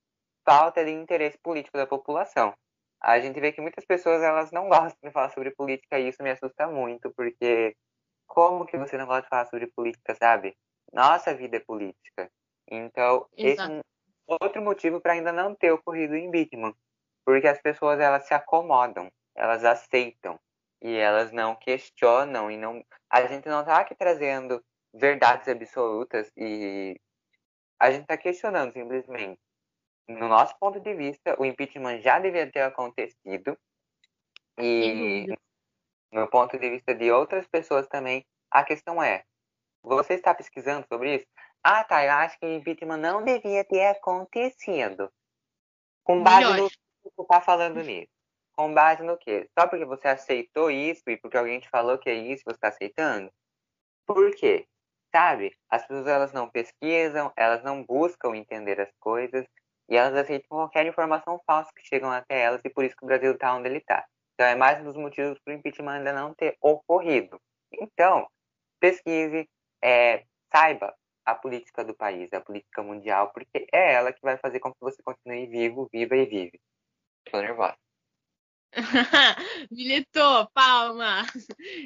[0.45, 2.55] falta de interesse político da população
[3.01, 6.23] a gente vê que muitas pessoas elas não gostam de falar sobre política e isso
[6.23, 7.77] me assusta muito, porque
[8.29, 10.57] como que você não gosta de falar sobre política, sabe?
[10.93, 12.31] Nossa vida é política.
[12.71, 13.73] Então, Exato.
[13.73, 13.83] esse é
[14.29, 16.75] um outro motivo para ainda não ter ocorrido o impeachment,
[17.25, 20.39] porque as pessoas elas se acomodam, elas aceitam
[20.81, 24.63] e elas não questionam e não a gente não está aqui trazendo
[24.95, 27.01] verdades absolutas e
[27.81, 29.41] a gente está questionando simplesmente
[30.09, 33.57] no nosso ponto de vista, o impeachment já devia ter acontecido.
[34.59, 35.27] E
[36.13, 39.25] no ponto de vista de outras pessoas também, a questão é:
[39.83, 41.27] você está pesquisando sobre isso?
[41.63, 45.13] Ah, tá, eu acho que o impeachment não devia ter acontecido.
[46.05, 46.59] Com base Melhor.
[46.59, 48.09] no que você está falando nisso.
[48.57, 49.49] Com base no quê?
[49.59, 52.69] Só porque você aceitou isso e porque alguém te falou que é isso, você está
[52.69, 53.31] aceitando?
[54.07, 54.67] Por quê?
[55.15, 55.57] Sabe?
[55.71, 59.47] As pessoas elas não pesquisam, elas não buscam entender as coisas,
[59.89, 63.07] e elas aceitam qualquer informação falsa que chegam até elas e por isso que o
[63.07, 64.07] Brasil está onde ele está.
[64.39, 67.41] Então é mais um dos motivos para o impeachment ainda não ter ocorrido.
[67.73, 68.25] Então,
[68.79, 69.49] pesquise,
[69.83, 70.25] é,
[70.55, 74.71] saiba a política do país, a política mundial, porque é ela que vai fazer com
[74.73, 76.61] que você continue vivo, viva e vive.
[77.27, 77.77] Estou nervosa.
[79.73, 81.27] Militou, palma!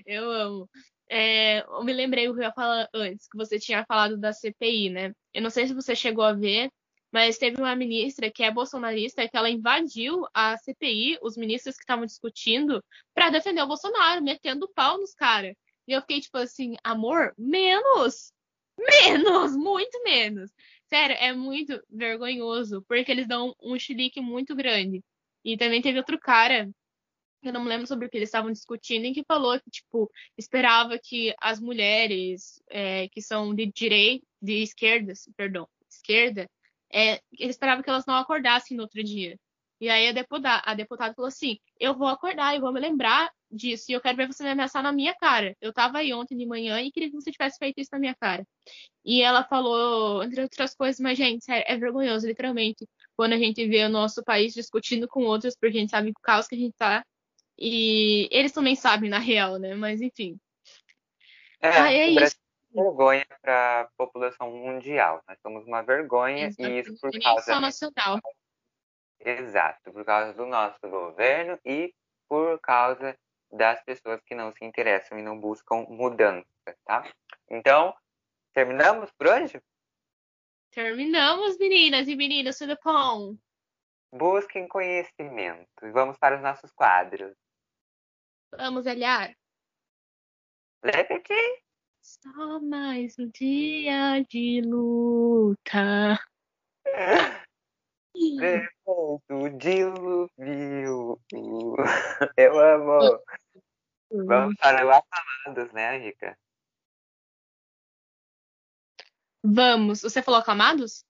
[0.05, 0.71] Eu amo.
[1.09, 4.31] É, eu me lembrei o que eu ia falar antes, que você tinha falado da
[4.31, 5.15] CPI, né?
[5.33, 6.71] Eu não sei se você chegou a ver,
[7.13, 11.83] mas teve uma ministra que é bolsonarista que ela invadiu a CPI, os ministros que
[11.83, 12.83] estavam discutindo,
[13.15, 15.55] para defender o Bolsonaro, metendo pau nos caras.
[15.87, 18.33] E eu fiquei tipo assim, amor, menos!
[18.79, 19.55] Menos!
[19.55, 20.51] Muito menos!
[20.87, 25.03] Sério, é muito vergonhoso, porque eles dão um chilique muito grande.
[25.45, 26.71] E também teve outro cara,
[27.43, 30.11] eu não me lembro sobre o que eles estavam discutindo, em que falou que, tipo,
[30.39, 36.49] esperava que as mulheres é, que são de direita, de esquerda, perdão, esquerda,
[36.93, 39.39] é, ele esperava que elas não acordassem no outro dia.
[39.81, 43.33] E aí a deputada, a deputada falou assim: Eu vou acordar e vou me lembrar
[43.51, 43.87] disso.
[43.89, 45.57] E eu quero ver você me ameaçar na minha cara.
[45.61, 48.15] Eu estava aí ontem de manhã e queria que você tivesse feito isso na minha
[48.15, 48.47] cara.
[49.05, 52.87] E ela falou, entre outras coisas, mas, gente, sério, é vergonhoso, literalmente,
[53.17, 56.15] quando a gente vê o nosso país discutindo com outros, porque a gente sabe o
[56.23, 57.05] caos que a gente tá.
[57.59, 59.75] E eles também sabem, na real, né?
[59.75, 60.39] Mas, enfim.
[61.61, 62.37] É, ah, é isso
[62.73, 63.72] vergonha para a
[64.13, 65.23] população mundial.
[65.27, 66.89] Nós somos uma vergonha Exatamente.
[66.89, 67.61] e isso por causa.
[67.61, 68.21] nacional.
[69.19, 71.95] Exato, por causa do nosso governo e
[72.29, 73.17] por causa
[73.51, 76.47] das pessoas que não se interessam e não buscam mudança,
[76.85, 77.11] tá?
[77.49, 77.95] Então,
[78.53, 79.63] terminamos por hoje?
[80.71, 83.37] Terminamos, meninas e meninos, tudo bom?
[84.11, 85.87] Busquem conhecimento.
[85.87, 87.35] E vamos para os nossos quadros.
[88.51, 89.35] Vamos olhar.
[90.83, 91.63] Repete.
[92.03, 96.19] Só mais um dia de luta.
[98.13, 101.17] Depois do dilúvio.
[102.37, 103.23] Eu amo.
[104.11, 106.37] Vamos para o aclamados, né, Rica?
[109.45, 110.03] Vamos.
[110.03, 111.05] Você falou aclamados?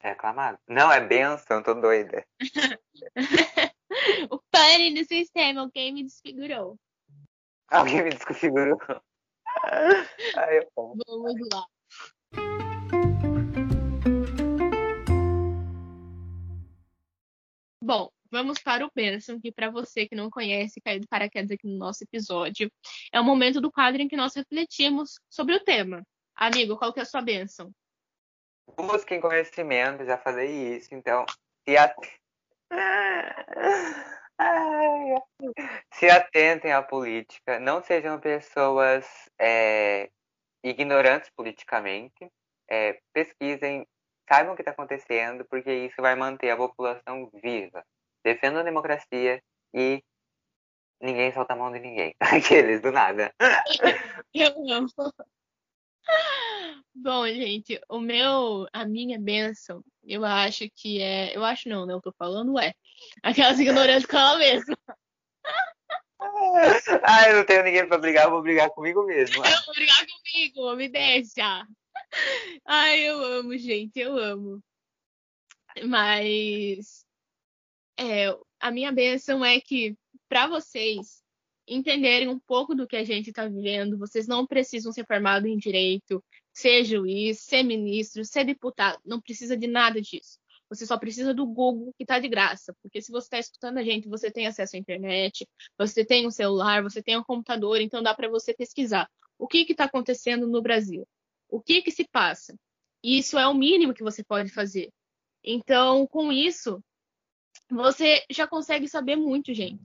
[0.00, 0.58] É aclamado.
[0.66, 2.26] Não, é benção, tô doida.
[4.30, 6.78] o pane do sistema, alguém me desfigurou.
[7.68, 8.78] Alguém me desconfigurou.
[9.64, 10.66] Ai.
[10.76, 11.66] Vamos lá.
[17.82, 21.66] Bom, vamos para o Benção, que para você que não conhece, caiu de paraquedas aqui
[21.66, 22.70] no nosso episódio,
[23.12, 26.02] é o momento do quadro em que nós refletimos sobre o tema.
[26.34, 27.72] Amigo, qual que é a sua bênção?
[28.76, 31.24] Busquem conhecimento, já falei isso, então
[31.66, 31.76] se,
[35.92, 39.04] se atentem à política, não sejam pessoas
[39.38, 40.10] é,
[40.62, 42.30] ignorantes politicamente,
[42.68, 43.86] é, pesquisem,
[44.28, 47.84] saibam o que está acontecendo, porque isso vai manter a população viva.
[48.24, 49.42] Defendam a democracia
[49.74, 50.02] e
[51.00, 52.14] ninguém solta a mão de ninguém.
[52.20, 53.32] Aqueles, do nada.
[54.34, 54.88] Eu amo.
[57.00, 61.36] Bom, gente, o meu, a minha benção, eu acho que é.
[61.36, 61.94] Eu acho não, né?
[61.94, 62.74] Eu tô falando é.
[63.22, 64.76] Aquelas ignorantes com ela mesma.
[67.04, 69.36] Ah, eu não tenho ninguém pra brigar, eu vou brigar comigo mesmo.
[69.36, 71.64] Eu vou brigar comigo, me deixa.
[72.66, 74.60] Ai, eu amo, gente, eu amo.
[75.84, 77.06] Mas
[77.96, 79.96] é, a minha benção é que,
[80.28, 81.22] para vocês
[81.68, 85.56] entenderem um pouco do que a gente está vivendo, vocês não precisam ser formados em
[85.56, 86.22] direito,
[86.58, 90.38] ser juiz, ser ministro, ser deputado, não precisa de nada disso.
[90.68, 92.74] Você só precisa do Google, que está de graça.
[92.82, 95.48] Porque se você está escutando a gente, você tem acesso à internet,
[95.78, 99.64] você tem um celular, você tem um computador, então dá para você pesquisar o que
[99.70, 101.06] está acontecendo no Brasil.
[101.48, 102.54] O que, que se passa?
[103.02, 104.90] Isso é o mínimo que você pode fazer.
[105.42, 106.82] Então, com isso,
[107.70, 109.80] você já consegue saber muito, gente.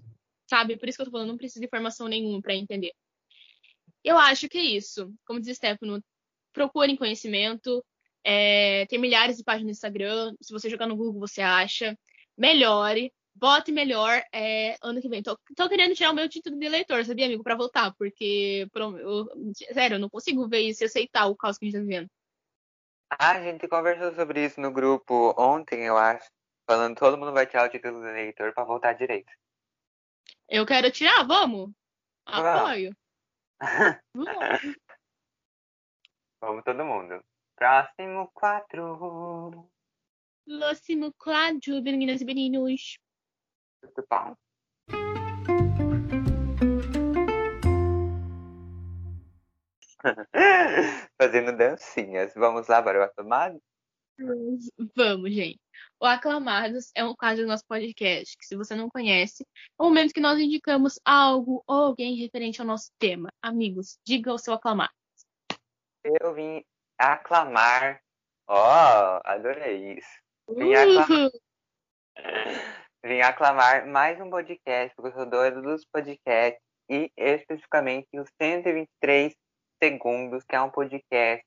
[0.49, 0.75] Sabe?
[0.75, 2.91] Por isso que eu tô falando, não precisa de informação nenhuma para entender.
[4.03, 5.13] Eu acho que é isso.
[5.25, 6.03] Como diz Stefano,
[6.53, 7.83] procurem conhecimento.
[8.23, 10.33] É, tem milhares de páginas no Instagram.
[10.41, 11.97] Se você jogar no Google, você acha.
[12.37, 13.11] Melhore.
[13.35, 15.23] Bote melhor é, ano que vem.
[15.23, 17.43] Tô, tô, querendo tirar o meu título de eleitor, sabia, amigo?
[17.43, 19.27] Pra voltar, porque, eu,
[19.73, 22.07] sério, eu não consigo ver isso e aceitar o caos que a gente tá vivendo.
[23.09, 26.29] Ah, a gente conversou sobre isso no grupo ontem, eu acho.
[26.69, 29.31] Falando todo mundo vai tirar o título de eleitor pra voltar direito.
[30.47, 31.71] Eu quero tirar, vamos?
[32.25, 32.95] Apoio.
[34.15, 34.75] vamos.
[36.43, 37.23] Vamos todo mundo.
[37.55, 39.69] Próximo quadro.
[40.45, 42.99] Próximo quadro, meninas e meninos.
[43.81, 44.35] Muito bom.
[51.17, 52.33] Fazendo dancinhas.
[52.35, 53.57] Vamos lá para o tomada?
[54.95, 55.61] Vamos, gente.
[55.99, 59.47] O Aclamados é um quadro do nosso podcast, que se você não conhece, é
[59.81, 63.31] o momento que nós indicamos algo ou alguém referente ao nosso tema.
[63.41, 64.91] Amigos, diga o seu aclamar.
[66.03, 66.63] Eu vim
[66.97, 68.01] aclamar.
[68.47, 70.19] Ó, oh, adorei isso.
[70.49, 71.31] Vim aclamar.
[73.03, 79.33] vim aclamar mais um podcast, porque eu sou doido dos podcasts, e especificamente os 123
[79.81, 81.45] segundos, que é um podcast,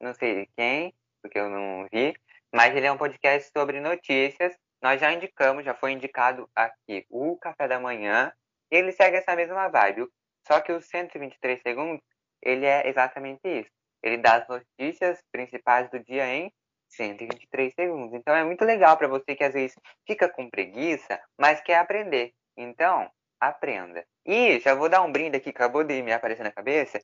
[0.00, 2.14] não sei de quem, porque eu não vi,
[2.54, 4.56] mas ele é um podcast sobre notícias.
[4.80, 8.32] Nós já indicamos, já foi indicado aqui o Café da Manhã.
[8.70, 10.08] Ele segue essa mesma vibe.
[10.46, 12.02] Só que os 123 segundos,
[12.42, 13.70] ele é exatamente isso.
[14.02, 16.52] Ele dá as notícias principais do dia em
[16.88, 18.14] 123 segundos.
[18.14, 19.76] Então é muito legal para você que às vezes
[20.06, 22.32] fica com preguiça, mas quer aprender.
[22.56, 24.04] Então, aprenda.
[24.26, 27.00] E já vou dar um brinde aqui, acabou de me aparecer na cabeça.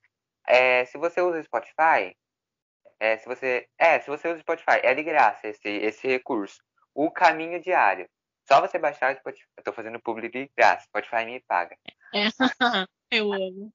[0.46, 2.16] É, se você usa Spotify,
[3.00, 6.58] é, se você, é, se você usa o Spotify, é de graça esse, esse recurso.
[6.94, 8.08] O caminho diário.
[8.46, 9.46] Só você baixar o Spotify.
[9.56, 10.86] Eu tô fazendo publi de graça.
[10.86, 11.76] Spotify me paga.
[12.14, 12.28] É,
[13.12, 13.72] eu amo.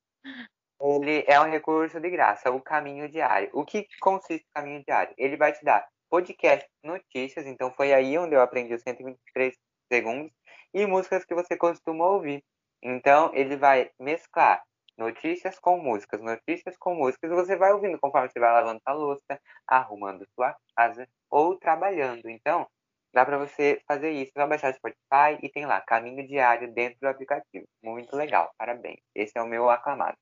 [0.83, 3.49] Ele é um recurso de graça, o caminho diário.
[3.53, 5.13] O que consiste o caminho diário?
[5.17, 9.55] Ele vai te dar podcast notícias, então foi aí onde eu aprendi os 123
[9.91, 10.33] segundos,
[10.73, 12.43] e músicas que você costuma ouvir.
[12.81, 14.61] Então, ele vai mesclar
[14.97, 18.91] notícias com músicas, notícias com músicas, e você vai ouvindo conforme você vai lavando a
[18.91, 22.29] louça, arrumando sua casa ou trabalhando.
[22.29, 22.67] Então,
[23.13, 24.33] dá para você fazer isso.
[24.35, 27.65] Vai baixar o Spotify e tem lá caminho diário dentro do aplicativo.
[27.81, 28.99] Muito legal, parabéns.
[29.15, 30.17] Esse é o meu aclamado.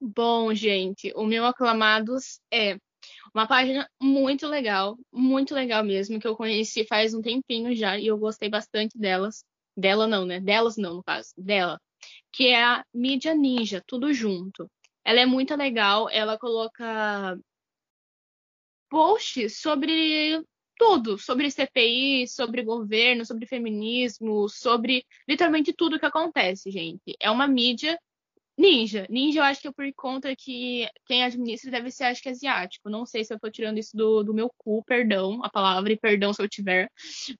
[0.00, 2.78] Bom, gente, o meu aclamados é
[3.34, 8.08] Uma página muito legal, muito legal mesmo, que eu conheci faz um tempinho já e
[8.08, 9.44] eu gostei bastante delas.
[9.76, 10.40] Dela não, né?
[10.40, 11.30] Delas não, no caso.
[11.38, 11.80] Dela.
[12.32, 14.70] Que é a Mídia Ninja, tudo junto.
[15.04, 17.38] Ela é muito legal, ela coloca
[18.90, 20.42] posts sobre
[20.78, 27.16] tudo, sobre CPI, sobre governo, sobre feminismo, sobre literalmente tudo que acontece, gente.
[27.20, 27.98] É uma mídia
[28.58, 29.06] ninja.
[29.08, 32.90] Ninja eu acho que é por conta que quem administra deve ser, acho que asiático.
[32.90, 35.98] Não sei se eu tô tirando isso do, do meu cu, perdão a palavra, e
[35.98, 36.90] perdão se eu tiver.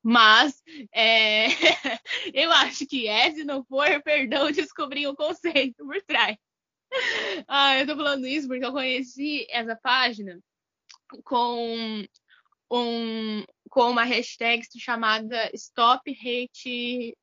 [0.03, 0.63] Mas
[0.95, 1.47] é...
[2.33, 6.37] eu acho que é, se não for, perdão, descobri o conceito por trás.
[7.47, 10.41] Ah, eu tô falando isso porque eu conheci essa página
[11.25, 12.05] com
[12.71, 17.17] um, com uma hashtag chamada Stop Hate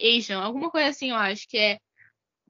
[0.00, 1.78] Asian, alguma coisa assim, eu acho, que é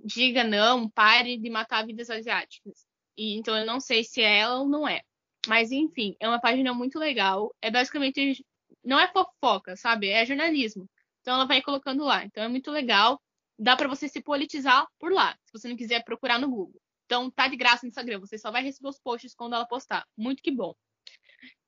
[0.04, 2.86] diga não, pare de matar vidas asiáticas.
[3.16, 5.02] E, então eu não sei se é ela ou não é.
[5.46, 7.54] Mas enfim, é uma página muito legal.
[7.62, 8.44] É basicamente
[8.84, 10.08] não é fofoca, sabe?
[10.08, 10.88] É jornalismo.
[11.20, 12.24] Então ela vai colocando lá.
[12.24, 13.20] Então é muito legal.
[13.58, 16.80] Dá para você se politizar por lá, se você não quiser procurar no Google.
[17.06, 20.06] Então tá de graça no Instagram, você só vai receber os posts quando ela postar.
[20.16, 20.74] Muito que bom.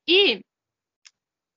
[0.07, 0.45] E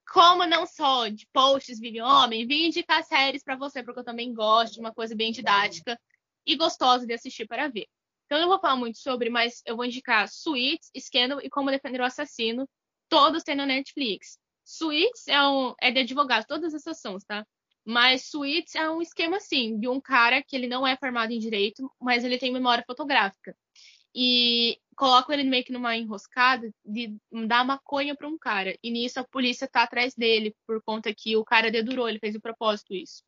[0.07, 4.33] como não sou de posts vídeo homem, vim indicar séries para você, porque eu também
[4.33, 5.99] gosto de uma coisa bem didática
[6.45, 7.87] e gostosa de assistir para ver.
[8.25, 11.69] Então eu não vou falar muito sobre, mas eu vou indicar Suits, Scandal e Como
[11.69, 12.67] Defender o Assassino.
[13.09, 14.39] Todos têm na Netflix.
[14.63, 17.45] Suits é, um, é de advogado, todas essas são, tá?
[17.83, 21.39] Mas Suits é um esquema assim, de um cara que ele não é formado em
[21.39, 23.55] direito, mas ele tem memória fotográfica
[24.13, 27.15] e colocam ele meio que numa enroscada de
[27.47, 28.77] dar maconha para um cara.
[28.83, 32.35] E nisso a polícia tá atrás dele, por conta que o cara dedurou, ele fez
[32.35, 33.23] o propósito isso.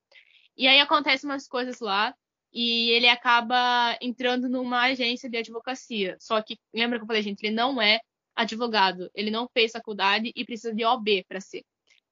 [0.55, 2.13] E aí acontecem umas coisas lá,
[2.53, 6.15] e ele acaba entrando numa agência de advocacia.
[6.19, 7.99] Só que, lembra que eu falei, gente, ele não é
[8.35, 11.63] advogado, ele não fez faculdade e precisa de OB para ser.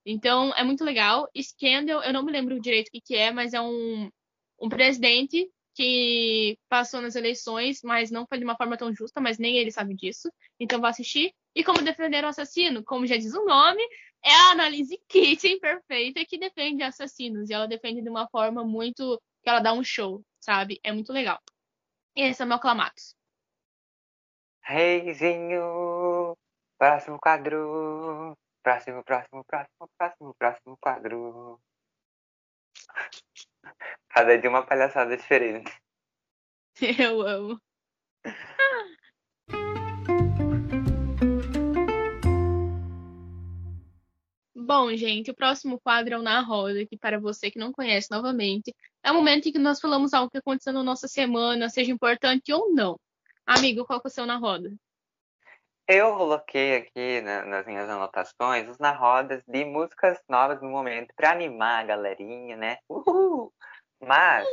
[0.05, 1.29] Então, é muito legal.
[1.39, 4.09] Scandal, eu não me lembro direito o que, que é, mas é um,
[4.59, 9.37] um presidente que passou nas eleições, mas não foi de uma forma tão justa, mas
[9.37, 10.29] nem ele sabe disso.
[10.59, 11.33] Então vou assistir.
[11.55, 13.81] E como defender o assassino, como já diz o nome,
[14.23, 17.49] é a análise Kitchen perfeita que defende assassinos.
[17.49, 19.21] E ela defende de uma forma muito.
[19.41, 20.79] Que ela dá um show, sabe?
[20.83, 21.39] É muito legal.
[22.15, 23.15] E esse é o meu Clamatos.
[24.61, 26.37] Reizinho,
[26.77, 28.37] próximo quadro.
[28.63, 31.59] Próximo, próximo, próximo, próximo, próximo quadro.
[34.09, 35.71] Cada dia uma palhaçada diferente.
[36.99, 37.61] Eu amo.
[44.63, 48.11] Bom, gente, o próximo quadro é o Na Roda, que para você que não conhece
[48.11, 51.91] novamente, é o momento em que nós falamos algo que aconteceu na nossa semana, seja
[51.91, 52.99] importante ou não.
[53.43, 54.71] Amigo, qual que é o seu Na Roda?
[55.87, 61.11] Eu coloquei aqui na, nas minhas anotações os na rodas de músicas novas no momento,
[61.15, 62.77] para animar a galerinha, né?
[62.87, 63.51] Uhul!
[63.99, 64.47] Mas,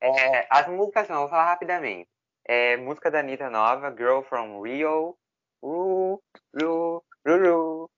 [0.00, 2.08] é, as músicas não, vou falar rapidamente.
[2.44, 5.16] É, música da Anitta nova, Girl from Rio.
[5.62, 6.20] Uh,
[6.60, 7.91] uh, uh, uh.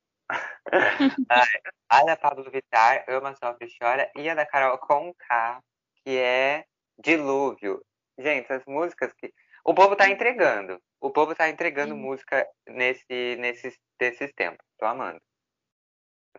[1.88, 4.10] A da Pablo Vittar, Ama, Sofre Chora.
[4.16, 5.62] E a da Carol Conká,
[6.02, 6.64] que é
[6.98, 7.84] Dilúvio.
[8.18, 9.32] Gente, as músicas que.
[9.64, 10.80] O povo tá entregando.
[11.00, 14.64] O povo tá entregando música nesse, nesses, nesses tempos.
[14.78, 15.20] Tô amando.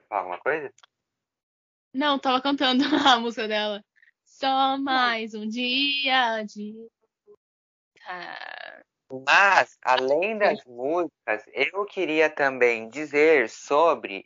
[0.08, 0.72] Falar alguma coisa?
[1.94, 3.84] Não, tava cantando a música dela.
[4.26, 6.76] Só mais um dia de
[9.28, 14.26] Mas, além das músicas, eu queria também dizer sobre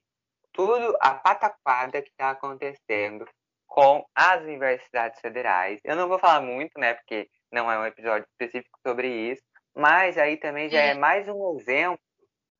[0.53, 3.27] tudo a pataquada que está acontecendo
[3.67, 5.79] com as universidades federais.
[5.83, 9.43] Eu não vou falar muito, né, porque não é um episódio específico sobre isso,
[9.75, 11.99] mas aí também já é mais um exemplo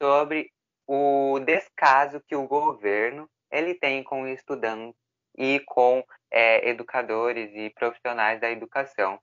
[0.02, 0.52] sobre
[0.88, 5.00] o descaso que o governo ele tem com estudantes
[5.38, 9.20] e com é, educadores e profissionais da educação.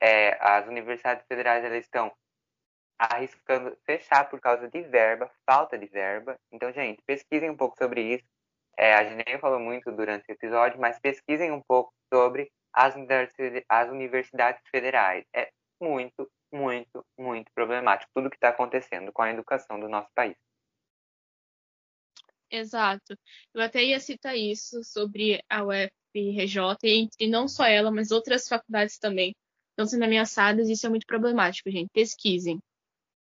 [0.00, 2.12] É, as universidades federais elas estão
[2.98, 6.38] arriscando fechar por causa de verba, falta de verba.
[6.50, 8.24] Então, gente, pesquisem um pouco sobre isso.
[8.76, 12.94] É, a gente nem falou muito durante o episódio, mas pesquisem um pouco sobre as,
[13.68, 15.24] as universidades federais.
[15.34, 20.36] É muito, muito, muito problemático tudo que está acontecendo com a educação do nosso país.
[22.50, 23.16] Exato.
[23.54, 28.98] Eu até ia citar isso sobre a UFRJ, e, não só ela, mas outras faculdades
[28.98, 29.34] também
[29.70, 31.90] estão sendo ameaçadas, e isso é muito problemático, gente.
[31.92, 32.58] Pesquisem.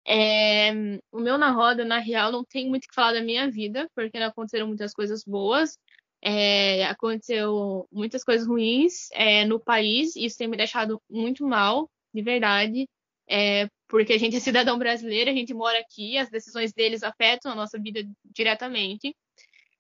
[0.06, 0.70] É,
[1.12, 3.88] o meu na roda, na real, não tem muito o que falar da minha vida,
[3.94, 5.78] porque não aconteceram muitas coisas boas.
[6.22, 11.90] É, aconteceu muitas coisas ruins é, no país, e isso tem me deixado muito mal,
[12.14, 12.88] de verdade.
[13.28, 17.52] é, porque a gente é cidadão brasileiro, a gente mora aqui, as decisões deles afetam
[17.52, 19.14] a nossa vida diretamente.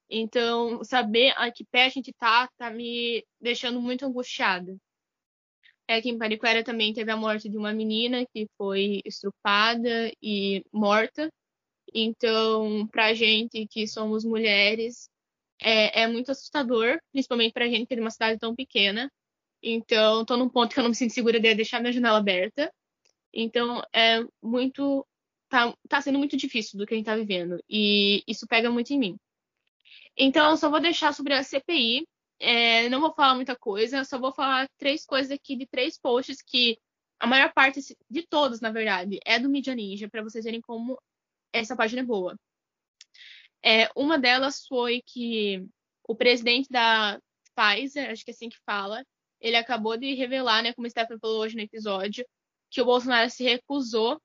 [0.08, 4.76] Então, saber a que pé a gente tá, tá me deixando muito angustiada.
[5.86, 10.64] É que em Pariquera também teve a morte de uma menina que foi estrupada e
[10.72, 11.30] morta.
[11.94, 15.08] Então, pra gente que somos mulheres,
[15.60, 19.10] é, é muito assustador, principalmente pra gente que é de uma cidade tão pequena.
[19.62, 22.72] Então, tô num ponto que eu não me sinto segura de deixar minha janela aberta.
[23.32, 25.06] Então, é muito.
[25.48, 27.62] Tá, tá sendo muito difícil do que a gente tá vivendo.
[27.68, 29.16] E isso pega muito em mim.
[30.16, 32.06] Então, eu só vou deixar sobre a CPI.
[32.38, 36.42] É, não vou falar muita coisa, só vou falar três coisas aqui de três posts
[36.42, 36.78] que
[37.18, 37.80] a maior parte
[38.10, 41.00] de todos, na verdade, é do Media Ninja, para vocês verem como
[41.52, 42.38] essa página é boa.
[43.62, 45.64] É, uma delas foi que
[46.06, 47.18] o presidente da
[47.54, 49.04] Pfizer, acho que é assim que fala,
[49.40, 52.26] ele acabou de revelar, né, como o Stefano falou hoje no episódio,
[52.70, 54.20] que o Bolsonaro se recusou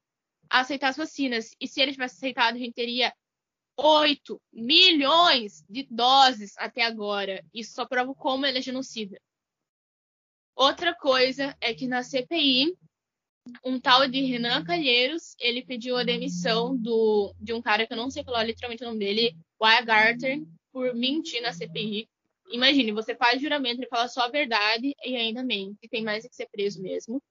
[0.49, 1.51] a aceitar as vacinas.
[1.59, 3.13] E se ele tivesse aceitado, a gente teria
[3.81, 7.43] 8 milhões de doses até agora.
[7.53, 9.19] Isso só prova como ele é genocida.
[10.53, 12.75] Outra coisa é que na CPI,
[13.63, 17.97] um tal de Renan Calheiros, ele pediu a demissão do, de um cara que eu
[17.97, 22.09] não sei falar literalmente o nome dele, Wyatt Garter, por mentir na CPI.
[22.51, 25.87] Imagine, você faz juramento, ele fala só a verdade e ainda mente.
[25.89, 27.23] Tem mais que ser preso mesmo.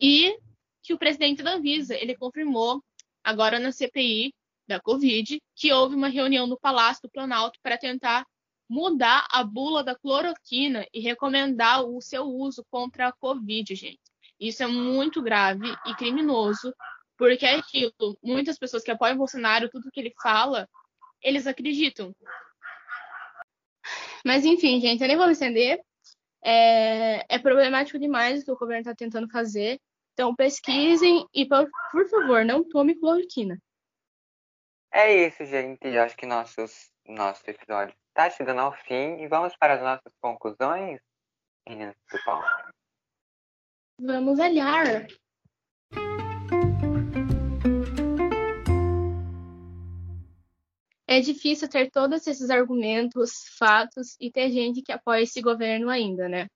[0.00, 0.36] E
[0.82, 2.82] que o presidente da Anvisa, ele confirmou
[3.22, 4.34] agora na CPI
[4.70, 8.24] da Covid que houve uma reunião no Palácio do Planalto para tentar
[8.68, 14.00] mudar a bula da cloroquina e recomendar o seu uso contra a Covid, gente.
[14.38, 16.72] Isso é muito grave e criminoso,
[17.18, 17.92] porque é aquilo,
[18.22, 20.68] muitas pessoas que apoiam Bolsonaro, tudo que ele fala,
[21.20, 22.14] eles acreditam.
[24.24, 25.80] Mas enfim, gente, eu nem vou me estender.
[26.42, 29.80] É, é problemático demais o que o governo está tentando fazer.
[30.12, 33.60] Então pesquisem e, por, por favor, não tome cloroquina.
[34.92, 35.86] É isso, gente.
[35.96, 41.00] Acho que nossos, nosso episódio está chegando ao fim e vamos para as nossas conclusões,
[41.68, 42.42] meninas do pau.
[44.00, 45.06] Vamos olhar.
[51.06, 56.28] É difícil ter todos esses argumentos, fatos e ter gente que apoia esse governo ainda,
[56.28, 56.46] né?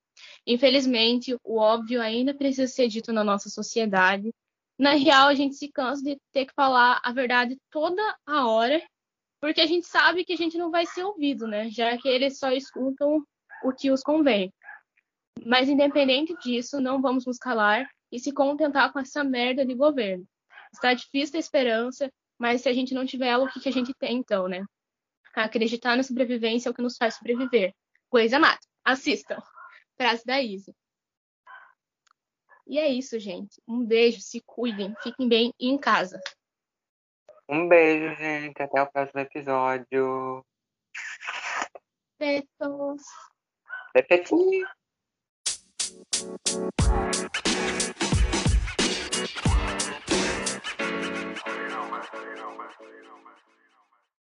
[0.47, 4.33] Infelizmente, o óbvio ainda precisa ser dito na nossa sociedade.
[4.77, 8.81] Na real, a gente se cansa de ter que falar a verdade toda a hora,
[9.39, 11.69] porque a gente sabe que a gente não vai ser ouvido, né?
[11.69, 13.23] Já que eles só escutam
[13.63, 14.53] o que os convém.
[15.45, 20.25] Mas independente disso, não vamos nos calar e se contentar com essa merda de governo.
[20.73, 23.73] Está difícil a esperança, mas se a gente não tiver ela, o que, que a
[23.73, 24.63] gente tem então, né?
[25.33, 27.73] Acreditar na sobrevivência é o que nos faz sobreviver.
[28.09, 28.65] Coisa mata.
[28.83, 29.41] Assistam
[29.97, 30.73] frase da Isa.
[32.67, 33.61] E é isso, gente.
[33.67, 36.19] Um beijo, se cuidem, fiquem bem e em casa.
[37.47, 38.61] Um beijo, gente.
[38.61, 40.43] Até o próximo episódio.
[42.19, 43.03] Beijos.
[43.93, 44.67] Bepetinho.
[46.85, 47.35] Thank you.